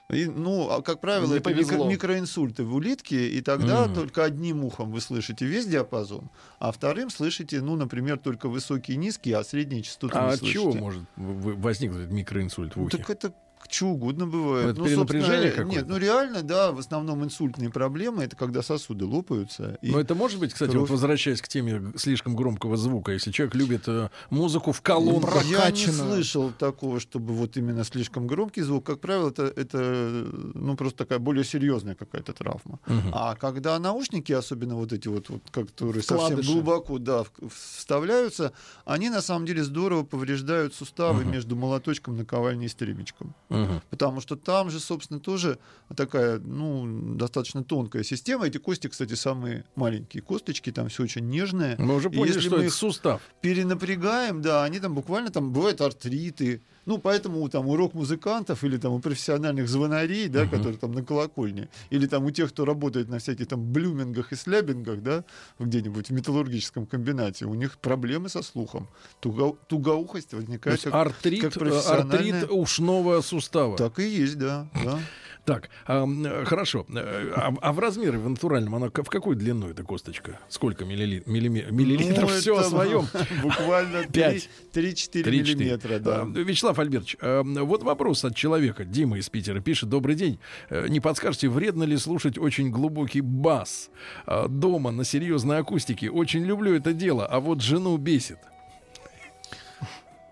[0.10, 1.89] И, ну, а, как правило, Не это повезло.
[1.89, 3.96] микроинсульты в улитке, и тогда Мгм.
[3.96, 8.98] только одним ухом вы слышите весь диапазон, а вторым слышите, ну, например, только высокие и
[8.98, 10.60] низкие, а средние частоты А не от слышите.
[10.60, 11.22] чего может в-
[11.54, 12.98] в- возникнуть микроинсульт в ухе?
[12.98, 13.34] так это
[13.74, 14.70] что угодно бывает.
[14.70, 15.80] Это ну, перенапряжение собственно, какое-то?
[15.80, 19.78] Нет, ну реально, да, в основном инсультные проблемы это когда сосуды лопаются.
[19.82, 20.82] Но это может быть, кстати, кровь.
[20.82, 25.44] вот возвращаясь к теме слишком громкого звука, если человек любит э, музыку в колонках.
[25.46, 28.86] Я не слышал такого, чтобы вот именно слишком громкий звук.
[28.86, 29.78] Как правило, это, это
[30.54, 32.80] ну, просто такая более серьезная какая-то травма.
[32.88, 33.12] Мгм.
[33.14, 36.36] А когда наушники, особенно вот эти вот, вот которые Вкладыши.
[36.36, 38.54] совсем глубоко да, вставляются,
[38.86, 41.32] они на самом деле здорово повреждают суставы Мгм.
[41.32, 43.34] между молоточком, наковальней и стремечком.
[43.63, 43.82] Мгм.
[43.89, 45.58] Потому что там же, собственно, тоже
[45.95, 48.47] такая, ну, достаточно тонкая система.
[48.47, 51.76] Эти кости, кстати, самые маленькие косточки, там все очень нежное.
[51.78, 53.21] Мы уже И поняли, если что мы это сустав.
[53.41, 56.62] перенапрягаем, да, они там буквально там бывают артриты.
[56.86, 60.49] Ну, поэтому там у рок-музыкантов или там у профессиональных звонарей, да, Мгм.
[60.49, 64.36] которые там на колокольне, или там у тех, кто работает на всяких там блюмингах и
[64.36, 65.23] слябингах, да,
[65.60, 68.89] где-нибудь в металлургическом комбинате, у них проблемы со слухом.
[69.21, 70.73] Туго- тугоухость То возникает.
[70.76, 73.43] есть как- артрит, как профессиональная- артрит ушного сустава.
[73.78, 74.68] Так и есть, да.
[74.84, 75.00] да.
[75.46, 76.86] Так, а, э, хорошо.
[76.96, 80.40] Э, А, а в размере в натуральном она в какую длину эта косточка?
[80.48, 82.32] Сколько миллили- миллиме- миллилитров?
[82.32, 83.06] Ну, Все о своем.
[83.42, 84.50] Буквально Пять.
[84.74, 85.56] 3-4 3-4.
[85.56, 86.22] миллиметра, да.
[86.22, 88.86] А, Вячеслав Альбертович, вот вопрос от человека.
[88.86, 89.90] Дима из Питера пишет.
[89.90, 90.40] Добрый день.
[90.70, 93.90] Э, Не подскажете, вредно ли слушать очень глубокий бас
[94.48, 96.10] дома на серьезной акустике?
[96.10, 98.38] Очень люблю это дело, а вот жену бесит.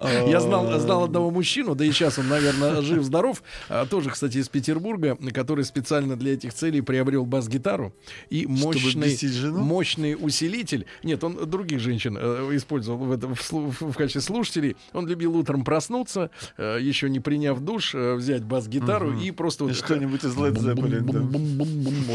[0.03, 4.49] Я знал, знал одного мужчину, да и сейчас он, наверное, жив-здоров, а, тоже, кстати, из
[4.49, 7.93] Петербурга, который специально для этих целей приобрел бас-гитару
[8.29, 10.85] и мощный, мощный усилитель.
[11.03, 14.75] Нет, он других женщин э, использовал в, этом, в, в качестве слушателей.
[14.93, 19.21] Он любил утром проснуться, э, еще не приняв душ, э, взять бас-гитару Мгм.
[19.21, 19.75] и просто И вот...
[19.77, 21.19] что-нибудь из Led Zeppelin, да.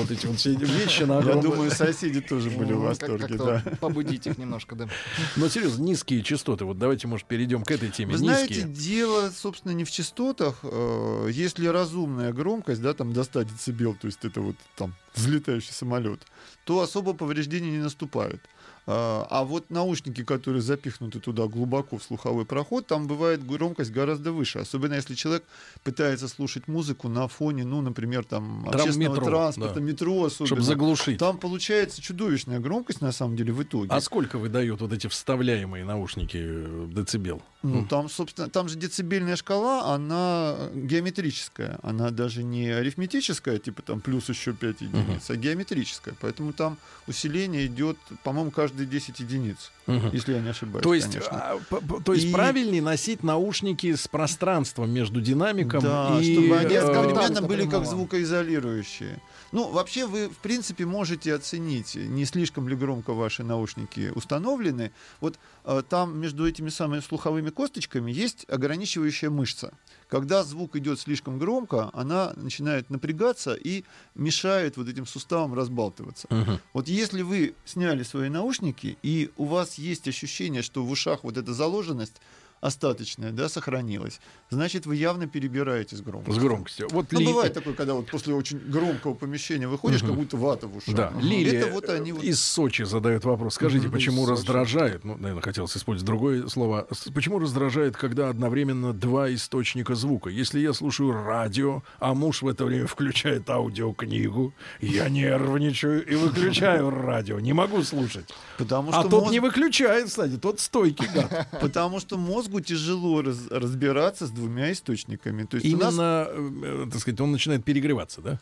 [0.08, 3.36] Вот эти вот все вещи на Я огромном- думаю, соседи тоже были в Ну, восторге,
[3.36, 3.62] да.
[3.80, 4.88] Побудить их немножко, да.
[5.34, 6.64] Но серьезно, низкие частоты.
[6.64, 8.14] Вот давайте, может, перейдем к этой теме.
[8.14, 8.60] Вы Низкие.
[8.60, 10.60] знаете, дело, собственно, не в частотах.
[10.62, 15.72] Э, Если разумная громкость, да, там до 100 децибел, то есть это вот там взлетающий
[15.72, 16.20] самолет,
[16.64, 18.40] то особо повреждения не наступают.
[18.88, 24.30] А а вот наушники, которые запихнуты туда глубоко в слуховой проход, там бывает громкость гораздо
[24.32, 24.60] выше.
[24.60, 25.42] Особенно если человек
[25.82, 29.80] пытается слушать музыку на фоне, ну, например, там, Трам- общественного метро, транспорта, да.
[29.80, 30.46] метро особенно.
[30.46, 31.18] Чтобы заглушить.
[31.18, 33.88] Там получается чудовищная громкость, на самом деле, в итоге.
[33.90, 37.42] А сколько выдают вот эти вставляемые наушники э, децибел?
[37.62, 37.88] Ну, М.
[37.88, 41.78] там, собственно, там же децибельная шкала, она геометрическая.
[41.82, 46.14] Она даже не арифметическая, типа там плюс еще 5 единиц, а геометрическая.
[46.20, 50.10] Поэтому там усиление идет, по-моему, каждые 10 единиц, Мгм.
[50.12, 50.82] если я не ошибаюсь.
[50.84, 51.30] То есть, конечно.
[51.32, 51.58] а,
[52.04, 56.78] то есть И- правильнее носить наушники с пространством между динамиком Да, и чтобы они э,
[56.80, 59.18] одновременно были как звукоизолирующие.
[59.52, 64.92] Ну, вообще вы, в принципе, можете оценить, не слишком ли громко ваши наушники установлены.
[65.20, 69.72] Вот э, там между этими самыми слуховыми косточками есть ограничивающая мышца.
[70.08, 76.26] Когда звук идет слишком громко, она начинает напрягаться и мешает вот этим суставам разбалтываться.
[76.30, 76.60] Мгм.
[76.72, 81.36] Вот если вы сняли свои наушники, и у вас есть ощущение, что в ушах вот
[81.36, 82.20] эта заложенность,
[82.60, 86.34] остаточная, да, сохранилась, значит, вы явно перебираете с громкостью.
[86.40, 86.88] С громкостью.
[86.90, 90.10] Вот Ну, Ли- бывает такое, когда вот после очень громкого помещения выходишь, Мгм.
[90.10, 90.94] как будто вата в ушах.
[90.94, 92.24] Да, Лилия Это вот они вот...
[92.24, 93.54] из Сочи задает вопрос.
[93.54, 93.92] Скажите, Мгм.
[93.94, 100.30] почему раздражает, ну, наверное, хотелось использовать другое слово, почему раздражает, когда одновременно два источника звука?
[100.30, 106.90] Если я слушаю радио, а муж в это время включает аудиокнигу, я нервничаю и выключаю
[106.90, 108.28] радио, не могу слушать.
[108.58, 111.48] Потому А что тот мозг- не выключает, кстати, тот стойкий гад.
[111.60, 112.16] Потому что
[112.46, 115.44] мозгу тяжело раз- разбираться с двумя источниками.
[115.44, 118.38] То есть у нас Именно, э, так сказать, он начинает перегреваться, да?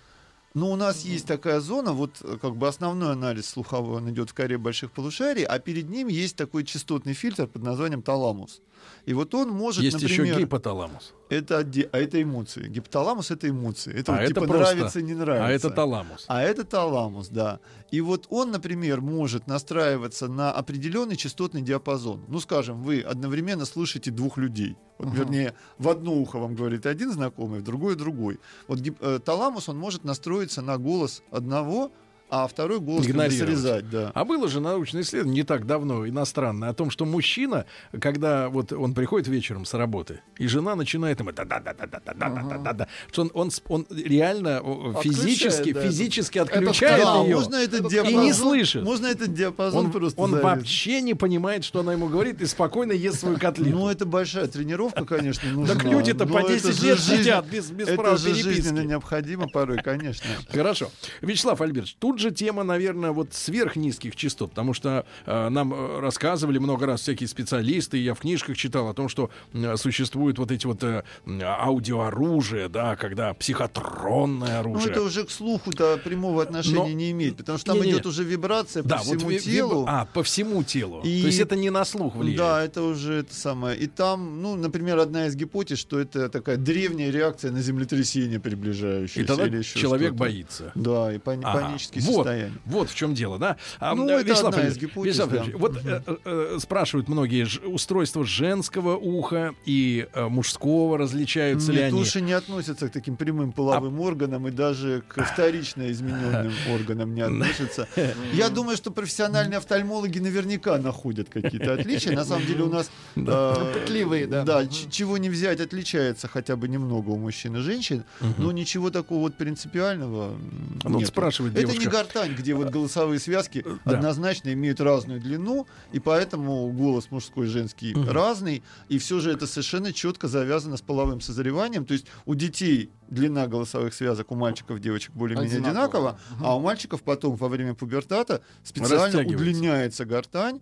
[0.55, 4.31] Ну, у нас есть такая зона, вот э, как бы основной анализ слуховой, он идет
[4.31, 8.61] в коре больших полушарий, а перед ним есть такой частотный фильтр под названием таламус.
[9.07, 11.12] И вот он может, Есть еще например, гипоталамус.
[11.29, 11.59] это,
[11.92, 12.68] а это эмоции.
[12.68, 13.92] Гипоталамус это эмоции.
[13.94, 15.47] Это А вот, это типа просто- нравится, не нравится.
[15.47, 16.25] А это таламус.
[16.29, 17.61] А это таламус, да.
[17.90, 22.25] И вот он, например, может настраиваться на определенный частотный диапазон.
[22.29, 24.77] Ну, скажем, вы одновременно слышите двух людей.
[24.99, 25.16] Вот, Ага.
[25.18, 28.38] Вернее, в одно ухо вам говорит один знакомый, в другое другой.
[28.68, 31.90] Вот гип- э, таламус, он может настроиться на голос одного,
[32.30, 33.88] а второй голос срезать.
[33.90, 34.10] Да.
[34.14, 37.66] А было же научное исследование не так давно, иностранное, о том, что мужчина,
[38.00, 41.87] когда вот он приходит вечером с работы, и жена начинает ему да да да да
[41.87, 44.60] да да да да да да что он, он, он реально
[45.02, 47.37] физически, да, физически это отключает Да, ее.
[47.37, 48.82] можно этот И диапазон, не слышит.
[48.82, 50.56] Можно этот диапазон Он, просто он зарезать.
[50.56, 53.76] вообще не понимает, что она ему говорит, и спокойно ест свою котлету.
[53.76, 55.74] Ну, это большая тренировка, конечно, нужна.
[55.74, 58.87] Так люди-то по это 10 же лет сидят без, Это права же жизненно переписки.
[58.87, 60.26] необходимо порой, конечно.
[60.50, 60.90] Хорошо.
[61.20, 66.59] Вячеслав Альбертович, тут же тема, наверное, вот сверхнизких частот, потому что э, нам э, рассказывали
[66.59, 70.66] много раз всякие специалисты, я в книжках читал о том, что э, существуют вот эти
[70.66, 74.90] вот э, м, аудиооружия, да, когда психотронное Ну, оружие.
[74.92, 77.92] это уже к слуху-то прямого отношения Но- не имеет, потому что там Не-не-не.
[77.98, 79.83] идет уже вибрация да, по вот всему ви- телу.
[79.83, 81.00] виб- А, по всему телу.
[81.05, 82.38] И- То есть это не на слух влияет.
[82.38, 83.79] Да, это уже это самое.
[83.79, 89.20] И там, ну, например, одна из гипотез, что это такая древняя реакция на землетрясение приближающееся.
[89.20, 90.72] И тогда или еще человек боится.
[90.74, 91.61] Да, и пани- Ага.
[92.05, 92.53] Вот, состояния.
[92.64, 93.57] Вот в чем дело, да?
[93.81, 95.45] А, Ну, э, это Вячеслав одна из гипотез, Вячеслав да.
[95.59, 101.79] Вот э, э, э, спрашивают многие, ж- устройства женского уха и э, мужского различаются ли
[101.79, 102.01] Нет, они?
[102.01, 107.21] уши не относятся к таким прямым половым органам и даже к вторично измененным органам не
[107.23, 107.88] относятся.
[108.33, 112.14] Я думаю, что профессиональные офтальмологи наверняка находят какие-то отличия.
[112.14, 112.90] На самом деле у нас...
[113.17, 114.45] э, Пытливые, да.
[114.45, 118.05] Да, чего не взять, отличается хотя бы немного у мужчин и женщин,
[118.38, 120.37] но ничего такого вот принципиального
[120.85, 121.07] Ну, нету.
[121.09, 121.81] спрашивает Это девушка.
[121.85, 123.92] не гортань, где вот голосовые связки Да.
[123.92, 128.11] однозначно имеют разную длину, и поэтому голос мужской и женский Мгм.
[128.11, 131.85] разный, и все же это совершенно четко завязано с половым созреванием.
[131.85, 136.11] То есть у детей длина голосовых связок у мальчиков и девочек более-менее Одинаково.
[136.11, 140.61] одинакова, а у мальчиков потом во время пубертата специально удлиняется гортань,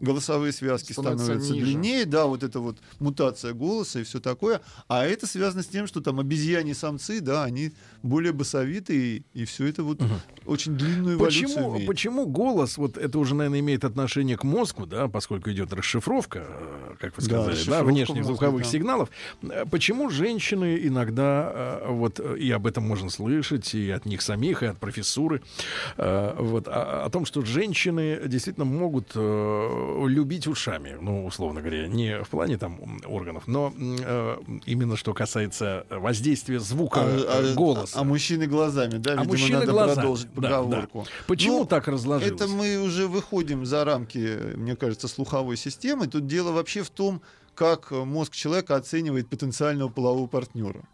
[0.00, 1.64] голосовые связки Становятся становятся ниже.
[1.66, 4.60] длиннее, да, вот это вот мутация голоса и все такое.
[4.88, 9.66] А это связано с тем, что там обезьяне самцы, да, они более басовитые, и все
[9.66, 10.00] это вот
[10.46, 11.86] очень длинную эволюцию Почему, имеет.
[11.86, 16.94] почему голос, вот это уже, наверное, имеет отношение к мозгу, да, поскольку идет расшифровка, э,
[17.00, 18.68] как вы Да, сказали, да, расшифровка внешних мозга, звуковых да.
[18.68, 19.08] сигналов.
[19.42, 24.62] Э, Почему женщины иногда, э, вот, и об этом можно слышать, и от них самих,
[24.62, 25.42] и от профессуры,
[25.96, 29.12] вот, о, о том, что женщины действительно могут
[30.06, 35.86] любить ушами, ну, условно говоря, не в плане там органов, но э, именно что касается
[35.90, 37.98] воздействия звука э, голоса.
[37.98, 39.12] А, мужчины глазами, да?
[39.12, 41.06] А Видимо, мужчины надо глазами, продолжить да, поговорку.
[41.26, 42.40] Почему Ну, так разложилось?
[42.40, 46.06] Это мы уже выходим за рамки, мне кажется, слуховой системы.
[46.06, 47.22] Тут дело вообще в том,
[47.54, 50.84] как э, мозг человека оценивает потенциального полового партнера.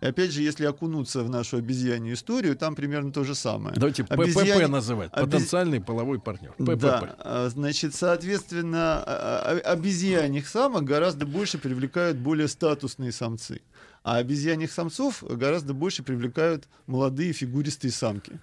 [0.00, 3.74] И опять же, если окунуться в нашу обезьянью историю, там примерно то же самое.
[3.76, 5.10] Давайте ППП Обезьяне- называть.
[5.12, 6.52] обез- Потенциальный половой партнер.
[6.52, 6.80] ППП.
[6.80, 13.60] Да, а, значит, соответственно, а, а, обезьяньих самок гораздо больше привлекают более статусные самцы,
[14.02, 18.40] а обезьяньих самцов гораздо больше привлекают молодые фигуристые самки.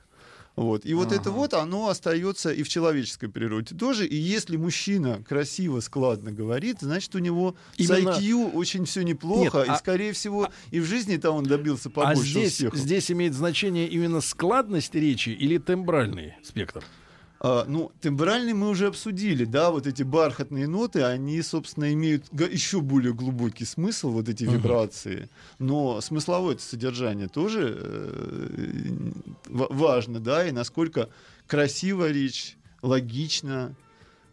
[0.57, 0.85] Вот.
[0.87, 1.31] И вот это Ага.
[1.31, 4.07] вот, оно остается и в человеческой природе тоже.
[4.07, 9.59] И если мужчина красиво, складно говорит, значит, у него Именно- с IQ очень все неплохо.
[9.59, 12.79] Нет, и, а- скорее всего, и в жизни-то он добился А побольше здесь, успехов.
[12.79, 16.83] здесь имеет значение именно складность речи или тембральный спектр?
[17.39, 22.81] А, ну, тембральный мы уже обсудили, да, вот эти бархатные ноты, они, собственно, имеют еще
[22.81, 24.53] более глубокий смысл, вот эти Мгм.
[24.53, 25.29] вибрации.
[25.59, 29.11] Но смысловое это содержание тоже э,
[29.45, 31.09] ва- важно, да, и насколько
[31.45, 33.75] красиво речь, логично,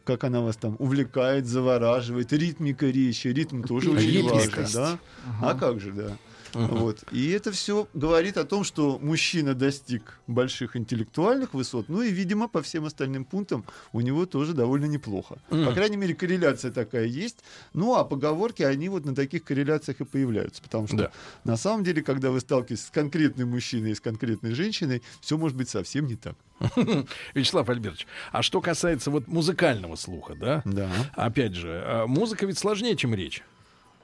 [0.05, 4.99] как она вас там увлекает, завораживает, ритмика речи, ритм тоже очень важен, да.
[5.39, 5.51] Ага.
[5.51, 6.19] А как же, да.
[6.55, 7.05] Вот.
[7.11, 12.49] И это все говорит о том, что мужчина достиг больших интеллектуальных высот, ну и, видимо,
[12.49, 15.39] по всем остальным пунктам у него тоже довольно неплохо.
[15.49, 17.39] По крайней мере, корреляция такая есть.
[17.73, 20.63] Ну, а поговорки, они вот на таких корреляциях и появляются.
[20.63, 21.11] Потому что Да.
[21.45, 25.57] на самом деле, когда вы сталкиваетесь с конкретным мужчиной и с конкретной женщиной, все может
[25.57, 26.37] быть совсем не так.
[27.35, 30.63] Вячеслав Альбертович, а что касается вот музыкального слуха, да?
[30.65, 30.89] Да.
[31.15, 33.43] Опять же, а, музыка ведь сложнее, чем речь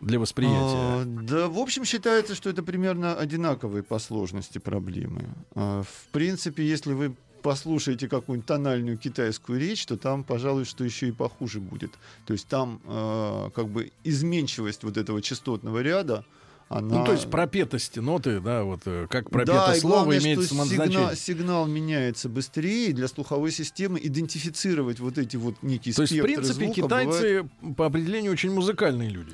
[0.01, 1.05] для А, восприятия.
[1.05, 5.25] Да, в общем, считается, что это примерно одинаковые по сложности проблемы.
[5.55, 11.09] А, В принципе, если вы послушаете какую-нибудь тональную китайскую речь, то там, пожалуй, что еще
[11.09, 11.93] и похуже будет.
[12.27, 16.25] То есть там э, как бы изменчивость вот этого частотного ряда,
[16.69, 16.99] она...
[16.99, 20.39] Ну, то есть пропетости ноты, да, вот э, как пропето да, и слово главное, имеет
[20.39, 21.17] что сигнал, самозначение.
[21.17, 26.23] сигнал меняется быстрее, и для слуховой системы идентифицировать вот эти вот некие То есть, в
[26.23, 29.33] принципе, китайцы бывает- по определению очень музыкальные люди.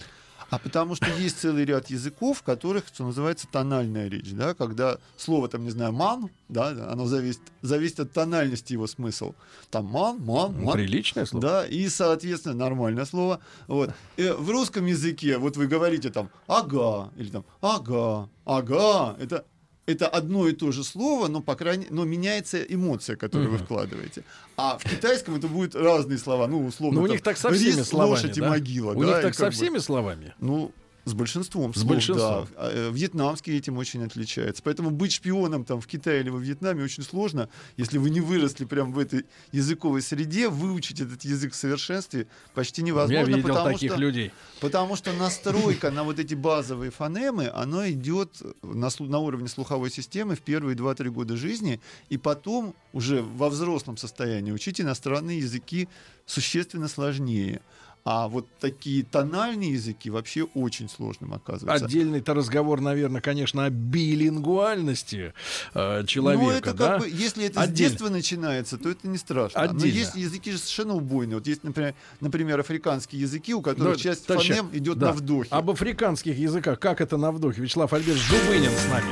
[0.51, 4.99] А потому что есть целый ряд языков, в которых, что называется, тональная речь, да, когда
[5.17, 9.35] слово, там, не знаю, ман, да, оно зависит, зависит от тональности его смысл.
[9.71, 10.75] Там ман, ман, ман.
[10.75, 11.43] Приличное слово.
[11.43, 13.41] Да, и, соответственно, нормальное слово.
[13.67, 13.91] Вот.
[14.17, 19.45] Э, В русском языке, вот вы говорите там ага, или там ага, ага, это,
[19.87, 24.25] это одно и то же слово, но, по крайней но меняется эмоция, которую вы вкладываете.
[24.57, 27.51] А в китайском это будут разные слова, ну, условно, Ну, у там, них так со
[27.53, 28.11] всеми рис, словами.
[28.11, 28.49] лошадь и да?
[28.51, 28.93] могила.
[28.93, 30.35] У да, них и так со как бы- всеми словами.
[30.41, 30.73] ну,
[31.07, 32.49] с большинством С слов, большинством.
[32.51, 32.51] да.
[32.57, 34.61] А, э, Вьетнамский этим очень отличается.
[34.65, 38.65] Поэтому быть шпионом там в Китае или во Вьетнаме очень сложно, если вы не выросли
[38.65, 43.73] прямо в этой языковой среде, выучить этот язык в совершенстве почти невозможно, Я видел потому
[43.73, 44.33] таких что людей.
[44.61, 50.35] Потому что настройка на вот эти базовые фонемы, оно идет на, на уровне слуховой системы
[50.35, 55.89] в первые 2-3 года жизни, и потом уже во взрослом состоянии учить иностранные языки
[56.27, 57.61] существенно сложнее.
[58.09, 61.87] А вот такие тональные языки вообще очень сложным оказываются.
[61.87, 65.35] Отдельный-то разговор, наверное, конечно, о билингвальности
[65.75, 66.87] э, человека, ну, это да?
[66.87, 67.91] как бы, если это с Отдельно.
[67.91, 69.61] детства начинается, то это не страшно.
[69.65, 69.99] Но Отдельно.
[69.99, 71.39] есть языки же совершенно убойные.
[71.39, 75.07] Вот есть, например, например африканские языки, у которых Ну, часть товарищи, фонем идет да.
[75.07, 75.49] на вдохе.
[75.51, 76.79] Об африканских языках.
[76.79, 77.61] Как это на вдохе?
[77.61, 79.11] Вячеслав Альбертович Дубынин с нами.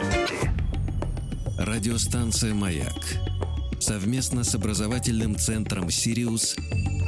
[1.58, 2.94] Радиостанция «Маяк»
[3.80, 6.54] совместно с образовательным центром «Сириус»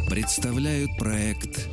[0.09, 1.69] представляют проект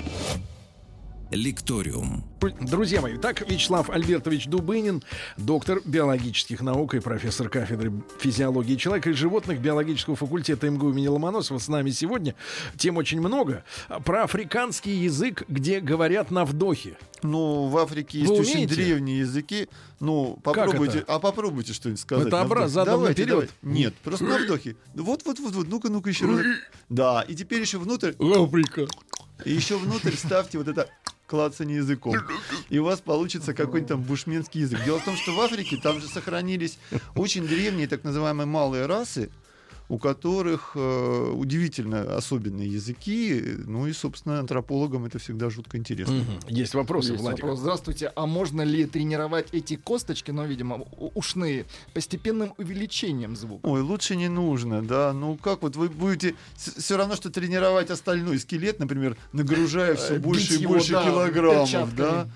[1.33, 2.23] «Лекториум».
[2.61, 5.01] Друзья мои, так Вячеслав Альбертович Дубынин,
[5.37, 11.59] доктор биологических наук и профессор кафедры физиологии человека и животных биологического факультета МГУ имени Ломоносова
[11.59, 12.35] с нами сегодня.
[12.77, 13.63] Тем очень много.
[14.05, 16.97] Про африканский язык, где говорят на вдохе.
[17.23, 18.75] Ну, в Африке есть Вы очень умеете?
[18.75, 19.69] древние языки.
[20.01, 22.27] Ну, попробуйте, а попробуйте что-нибудь сказать.
[22.27, 23.29] Это образ, задом Давайте, наперед.
[23.29, 23.53] давайте.
[23.61, 24.75] Нет, просто на вдохе.
[24.93, 26.45] Вот, вот, вот, вот, ну-ка, ну-ка, еще раз.
[26.89, 28.85] Да, и теперь еще внутрь, Африка.
[29.45, 30.89] и еще внутрь ставьте вот это
[31.33, 32.15] клацание языком.
[32.69, 34.83] И у вас получится какой-нибудь там бушменский язык.
[34.85, 36.77] Дело в том, что в Африке там же сохранились
[37.15, 39.31] очень древние так называемые малые расы,
[39.89, 43.41] у которых э, удивительно особенные языки.
[43.65, 46.15] Ну и, собственно, антропологам это всегда жутко интересно.
[46.15, 46.39] Мгм.
[46.47, 47.43] Есть вопросы, Есть Владик?
[47.43, 47.59] вопрос.
[47.59, 53.65] Здравствуйте, а можно ли тренировать эти косточки, но, видимо, ушные, постепенным увеличением звука?
[53.67, 55.13] Ой, лучше не нужно, да.
[55.13, 60.19] Ну как вот вы будете все равно, что тренировать остальной скелет, например, нагружая все Э,
[60.19, 62.27] больше и больше килограммов, да.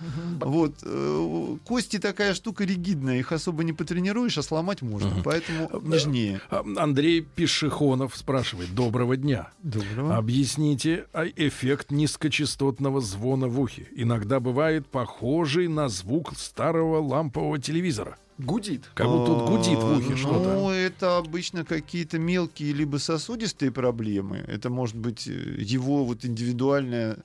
[0.45, 6.41] Вот э, кости такая штука ригидная, их особо не потренируешь, а сломать можно, поэтому нежнее.
[6.49, 8.73] А, Андрей Пешехонов спрашивает.
[8.73, 9.49] Доброго дня.
[9.63, 10.17] Доброго.
[10.17, 13.87] Объясните а, эффект низкочастотного звона в ухе.
[13.95, 18.17] Иногда бывает похожий на звук старого лампового телевизора.
[18.37, 18.91] Гудит.
[18.93, 20.53] Как будто тут гудит в ухе А, что-то.
[20.53, 24.37] Ну, это обычно какие-то мелкие либо сосудистые проблемы.
[24.47, 27.21] Это может быть э, его вот индивидуальная э,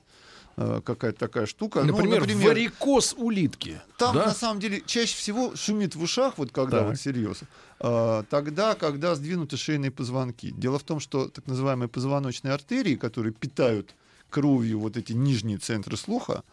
[0.55, 1.83] какая-то такая штука.
[1.83, 3.81] Ну, Например, варикоз улитки.
[3.97, 4.27] Там да?
[4.27, 6.89] на самом деле чаще всего шумит в ушах, вот когда Так.
[6.89, 7.47] вот серьезно,
[7.79, 10.51] а, тогда, когда сдвинуты шейные позвонки.
[10.51, 13.95] Дело в том, что так называемые позвоночные артерии, которые питают
[14.29, 16.43] кровью вот эти нижние центры слуха,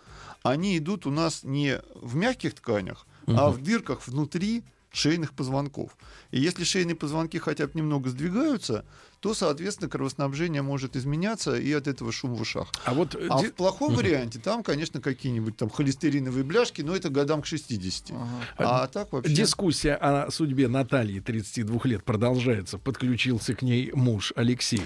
[0.43, 5.97] они идут у нас не в мягких тканях, а в дырках внутри шейных позвонков.
[6.31, 8.85] И если шейные позвонки хотя бы немного сдвигаются,
[9.21, 12.69] то, соответственно, кровоснабжение может изменяться, и от этого шум в ушах.
[12.85, 17.11] А вот э, А в плохом варианте там, конечно, какие-нибудь там холестериновые бляшки, но это
[17.11, 18.13] годам к 60.
[18.57, 19.33] А так вообще...
[19.33, 22.79] дискуссия о судьбе Натальи, 32 лет, продолжается.
[22.79, 24.83] Подключился к ней муж Алексей.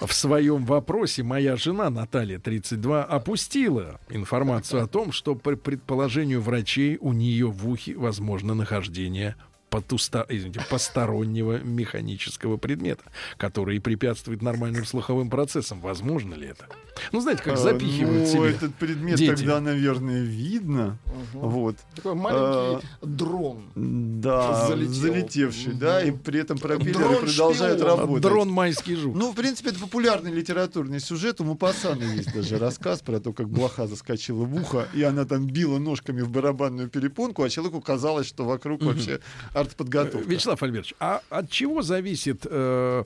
[0.00, 6.98] В своем вопросе моя жена Наталья, 32, опустила информацию о том, что по предположению врачей
[7.00, 9.36] у нее в ухе возможно нахождение
[9.70, 13.04] потуста- извините, постороннего механического предмета,
[13.36, 15.80] который препятствует нормальным слуховым процессам.
[15.80, 16.66] Возможно ли это?
[17.12, 18.50] Ну, знаете, как А, запихивают ну, себе.
[18.50, 19.30] этот предмет дети.
[19.34, 20.98] тогда, наверное, видно.
[21.32, 21.76] Вот.
[21.94, 23.62] Такой маленький дрон.
[23.74, 24.92] Да, Залетел.
[24.92, 27.26] залетевший, да, и при этом пропеллеры Дрон-шпион.
[27.26, 28.22] продолжают работать.
[28.22, 29.14] Дрон майский жук.
[29.16, 31.40] Ну, в принципе, это популярный литературный сюжет.
[31.40, 35.46] У Мапасана есть даже рассказ про то, как блоха заскочила в ухо, и она там
[35.46, 39.20] била ножками в барабанную перепонку, а человеку казалось, что вокруг вообще
[39.60, 40.28] артподготовка.
[40.28, 43.04] Вячеслав Альбертович, а от чего зависит, э,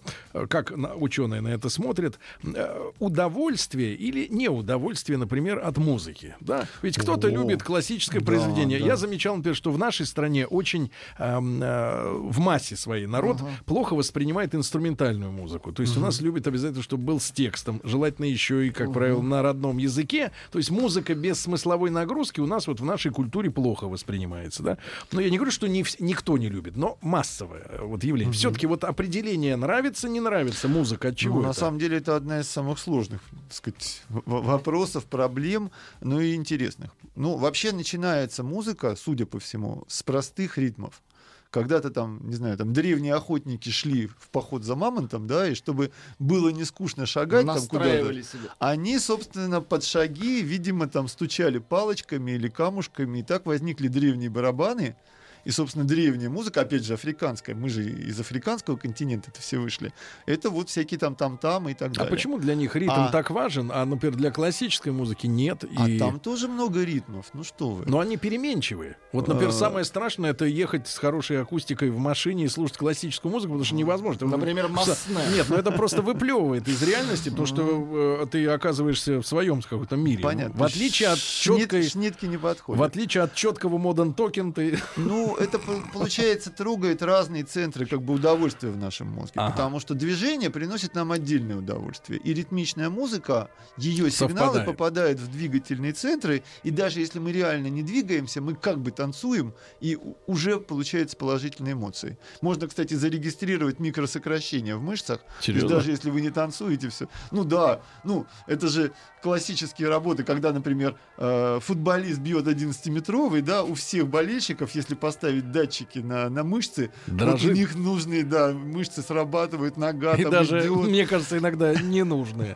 [0.49, 6.37] как ученые на это смотрят, э, удовольствие или неудовольствие, например, от музыки?
[6.41, 6.67] Да?
[6.83, 8.79] Ведь кто-то любит классическое да, произведение.
[8.79, 8.87] да.
[8.87, 13.95] Я замечал, например, что в нашей стране очень эм, э, в массе своей народ плохо
[13.95, 15.73] воспринимает инструментальную музыку.
[15.73, 19.23] То есть у нас любят обязательно, чтобы был с текстом, желательно еще и, как правило,
[19.23, 20.33] на родном языке.
[20.51, 24.79] То есть музыка без смысловой нагрузки у нас вот в нашей культуре плохо воспринимается, да.
[25.13, 28.33] Но я не говорю, что не никто не любит, но массовое э, вот явление.
[28.33, 31.49] Все-таки вот определение нравится, не нравится музыка, от чего Ну, это?
[31.49, 35.71] на самом деле это одна из самых сложных так сказать, вопросов, проблем,
[36.01, 36.91] но и интересных.
[37.17, 41.03] Ну, вообще начинается музыка, судя по всему, с простых ритмов.
[41.51, 45.93] Когда-то там, не знаю, там древние охотники шли в поход за мамонтом, да, и чтобы
[46.19, 48.51] было не скучно шагать там куда-то, себе.
[48.59, 54.97] они, собственно, под шаги, видимо, там стучали палочками или камушками, и так возникли древние барабаны.
[55.45, 59.93] И, собственно, древняя музыка, опять же, африканская, мы же из африканского континента это все вышли.
[60.27, 62.11] Это вот всякие там там-там и так А далее.
[62.11, 65.65] почему для них ритм А- так важен, а, например, для классической музыки нет?
[65.77, 65.99] А и...
[65.99, 67.85] там тоже много ритмов, ну что вы.
[67.87, 68.97] Но они переменчивые.
[69.13, 69.53] Вот, например, А.
[69.53, 73.75] самое страшное это ехать с хорошей акустикой в машине и слушать классическую музыку, потому что
[73.75, 74.27] невозможно.
[74.27, 74.95] Например, Масне.
[75.35, 79.97] Нет, ну это просто выплевывает из реальности, потому что э, ты оказываешься в своем каком-то
[79.97, 80.23] мире.
[80.23, 80.59] Понятно.
[80.59, 82.81] В отличие от четкой, Шнитки не подходят.
[82.81, 88.03] в отличие от четкого модern токен, ты Ну, это по- получается трогает разные центры как
[88.03, 89.35] бы удовольствия в нашем мозге.
[89.37, 89.51] Ага.
[89.53, 92.21] Потому что движение приносит нам отдельное удовольствие.
[92.21, 96.43] И ритмичная музыка, ее сигналы попадают в двигательные центры.
[96.63, 101.73] И даже если мы реально не двигаемся, мы как бы танцуем, и уже получаются положительные
[101.73, 102.19] эмоции.
[102.41, 105.21] Можно, кстати, зарегистрировать микросокращения в мышцах.
[105.21, 107.09] То есть даже если вы не танцуете, все.
[107.31, 113.75] Ну да, ну это же классические работы, когда, например, э, футболист бьет 11-метровый, да, у
[113.75, 117.51] всех болельщиков, если поставить датчики на, на мышцы, вот Дрожит.
[117.51, 120.89] у них нужные, да, мышцы срабатывают, нога и там даже, идет.
[120.89, 122.55] мне кажется, иногда ненужные.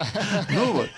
[0.51, 0.89] Ну вот.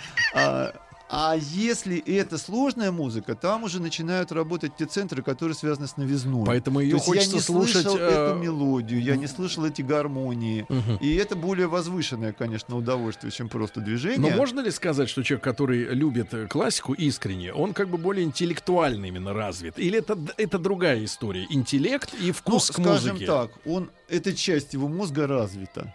[1.12, 6.46] А, если это сложная музыка, там уже начинают работать те центры, которые связаны с новизной.
[6.46, 7.82] Поэтому То ее есть хочется я не слушать.
[7.82, 10.66] слышал э, эту мелодию, я не слышал эти гармонии.
[10.68, 10.98] мгм.
[11.00, 14.36] И это более возвышенное, конечно, удовольствие, чем просто Но движение.
[14.36, 19.06] можно ли сказать, что человек, который любит э, классику искренне, он как бы более интеллектуально
[19.06, 19.80] именно развит?
[19.80, 21.44] Или это, это другая история?
[21.50, 23.26] Интеллект и Ну, вкус к скажем музыке?
[23.26, 25.92] так, он, эта часть его мозга развита.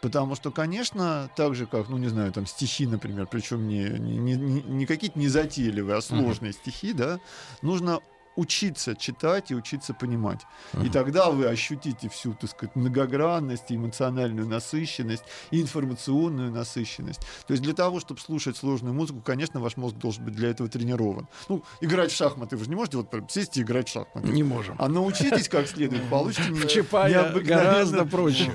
[0.00, 4.34] Потому что, конечно, так же, как, ну, не знаю, там стихи, например, причем не, не,
[4.36, 7.20] не- не- какие-то незатейливые, а сложные стихи, да,
[7.60, 8.00] нужно
[8.40, 10.40] учиться читать и учиться понимать.
[10.82, 17.20] И тогда вы ощутите всю, так сказать, многогранность, эмоциональную насыщенность, и информационную насыщенность.
[17.46, 20.68] То есть для того, чтобы слушать сложную музыку, конечно, ваш мозг должен быть для этого
[20.68, 21.28] тренирован.
[21.48, 24.28] Ну, играть в шахматы вы же не можете вот сесть и играть в шахматы.
[24.28, 24.76] Не можем.
[24.78, 28.50] А научитесь как следует, получите В Чапая гораздо проще.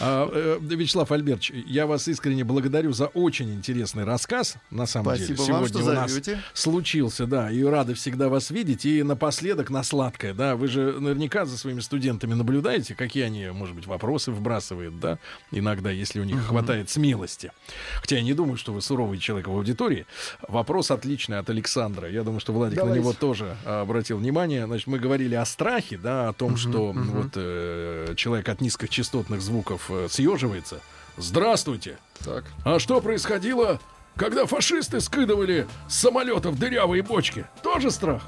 [0.00, 4.56] А, э, Вячеслав Альбертович, я вас искренне благодарю за очень интересный рассказ.
[4.70, 6.42] На самом Спасибо деле, вам, сегодня что у нас зовете.
[6.54, 8.84] случился, да, и рады всегда вас видеть.
[8.84, 13.76] И напоследок на сладкое, да, вы же наверняка за своими студентами наблюдаете, какие они, может
[13.76, 15.18] быть, вопросы вбрасывают, да,
[15.52, 17.52] иногда, если у них хватает смелости.
[18.00, 20.06] Хотя я не думаю, что вы суровый человек в аудитории.
[20.48, 22.10] Вопрос отличный от Александра.
[22.10, 22.98] Я думаю, что Владик Давайте.
[22.98, 24.66] на него тоже а, обратил внимание.
[24.66, 27.10] Значит, мы говорили о страхе, да, о том, что мгм.
[27.10, 30.80] вот э, человек от низкочастотных звуков э, съеживается.
[31.16, 31.98] Здравствуйте!
[32.24, 32.44] Так.
[32.64, 33.80] А что происходило,
[34.16, 37.46] когда фашисты скидывали с самолетов дырявые бочки?
[37.62, 38.22] Тоже страх?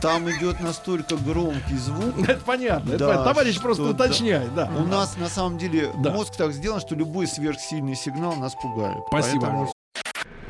[0.00, 2.18] Там идет настолько громкий звук.
[2.28, 2.90] Это понятно.
[2.90, 3.24] это Да, понятно.
[3.32, 3.90] Товарищ что просто да.
[3.90, 4.70] уточняет, да.
[4.78, 6.10] У нас на самом деле Да.
[6.10, 8.98] мозг так сделан, что любой сверхсильный сигнал нас пугает.
[9.08, 9.40] Спасибо.
[9.46, 9.72] Поэтому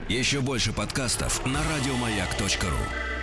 [0.09, 3.18] Еще больше подкастов на радиомаяк.ру.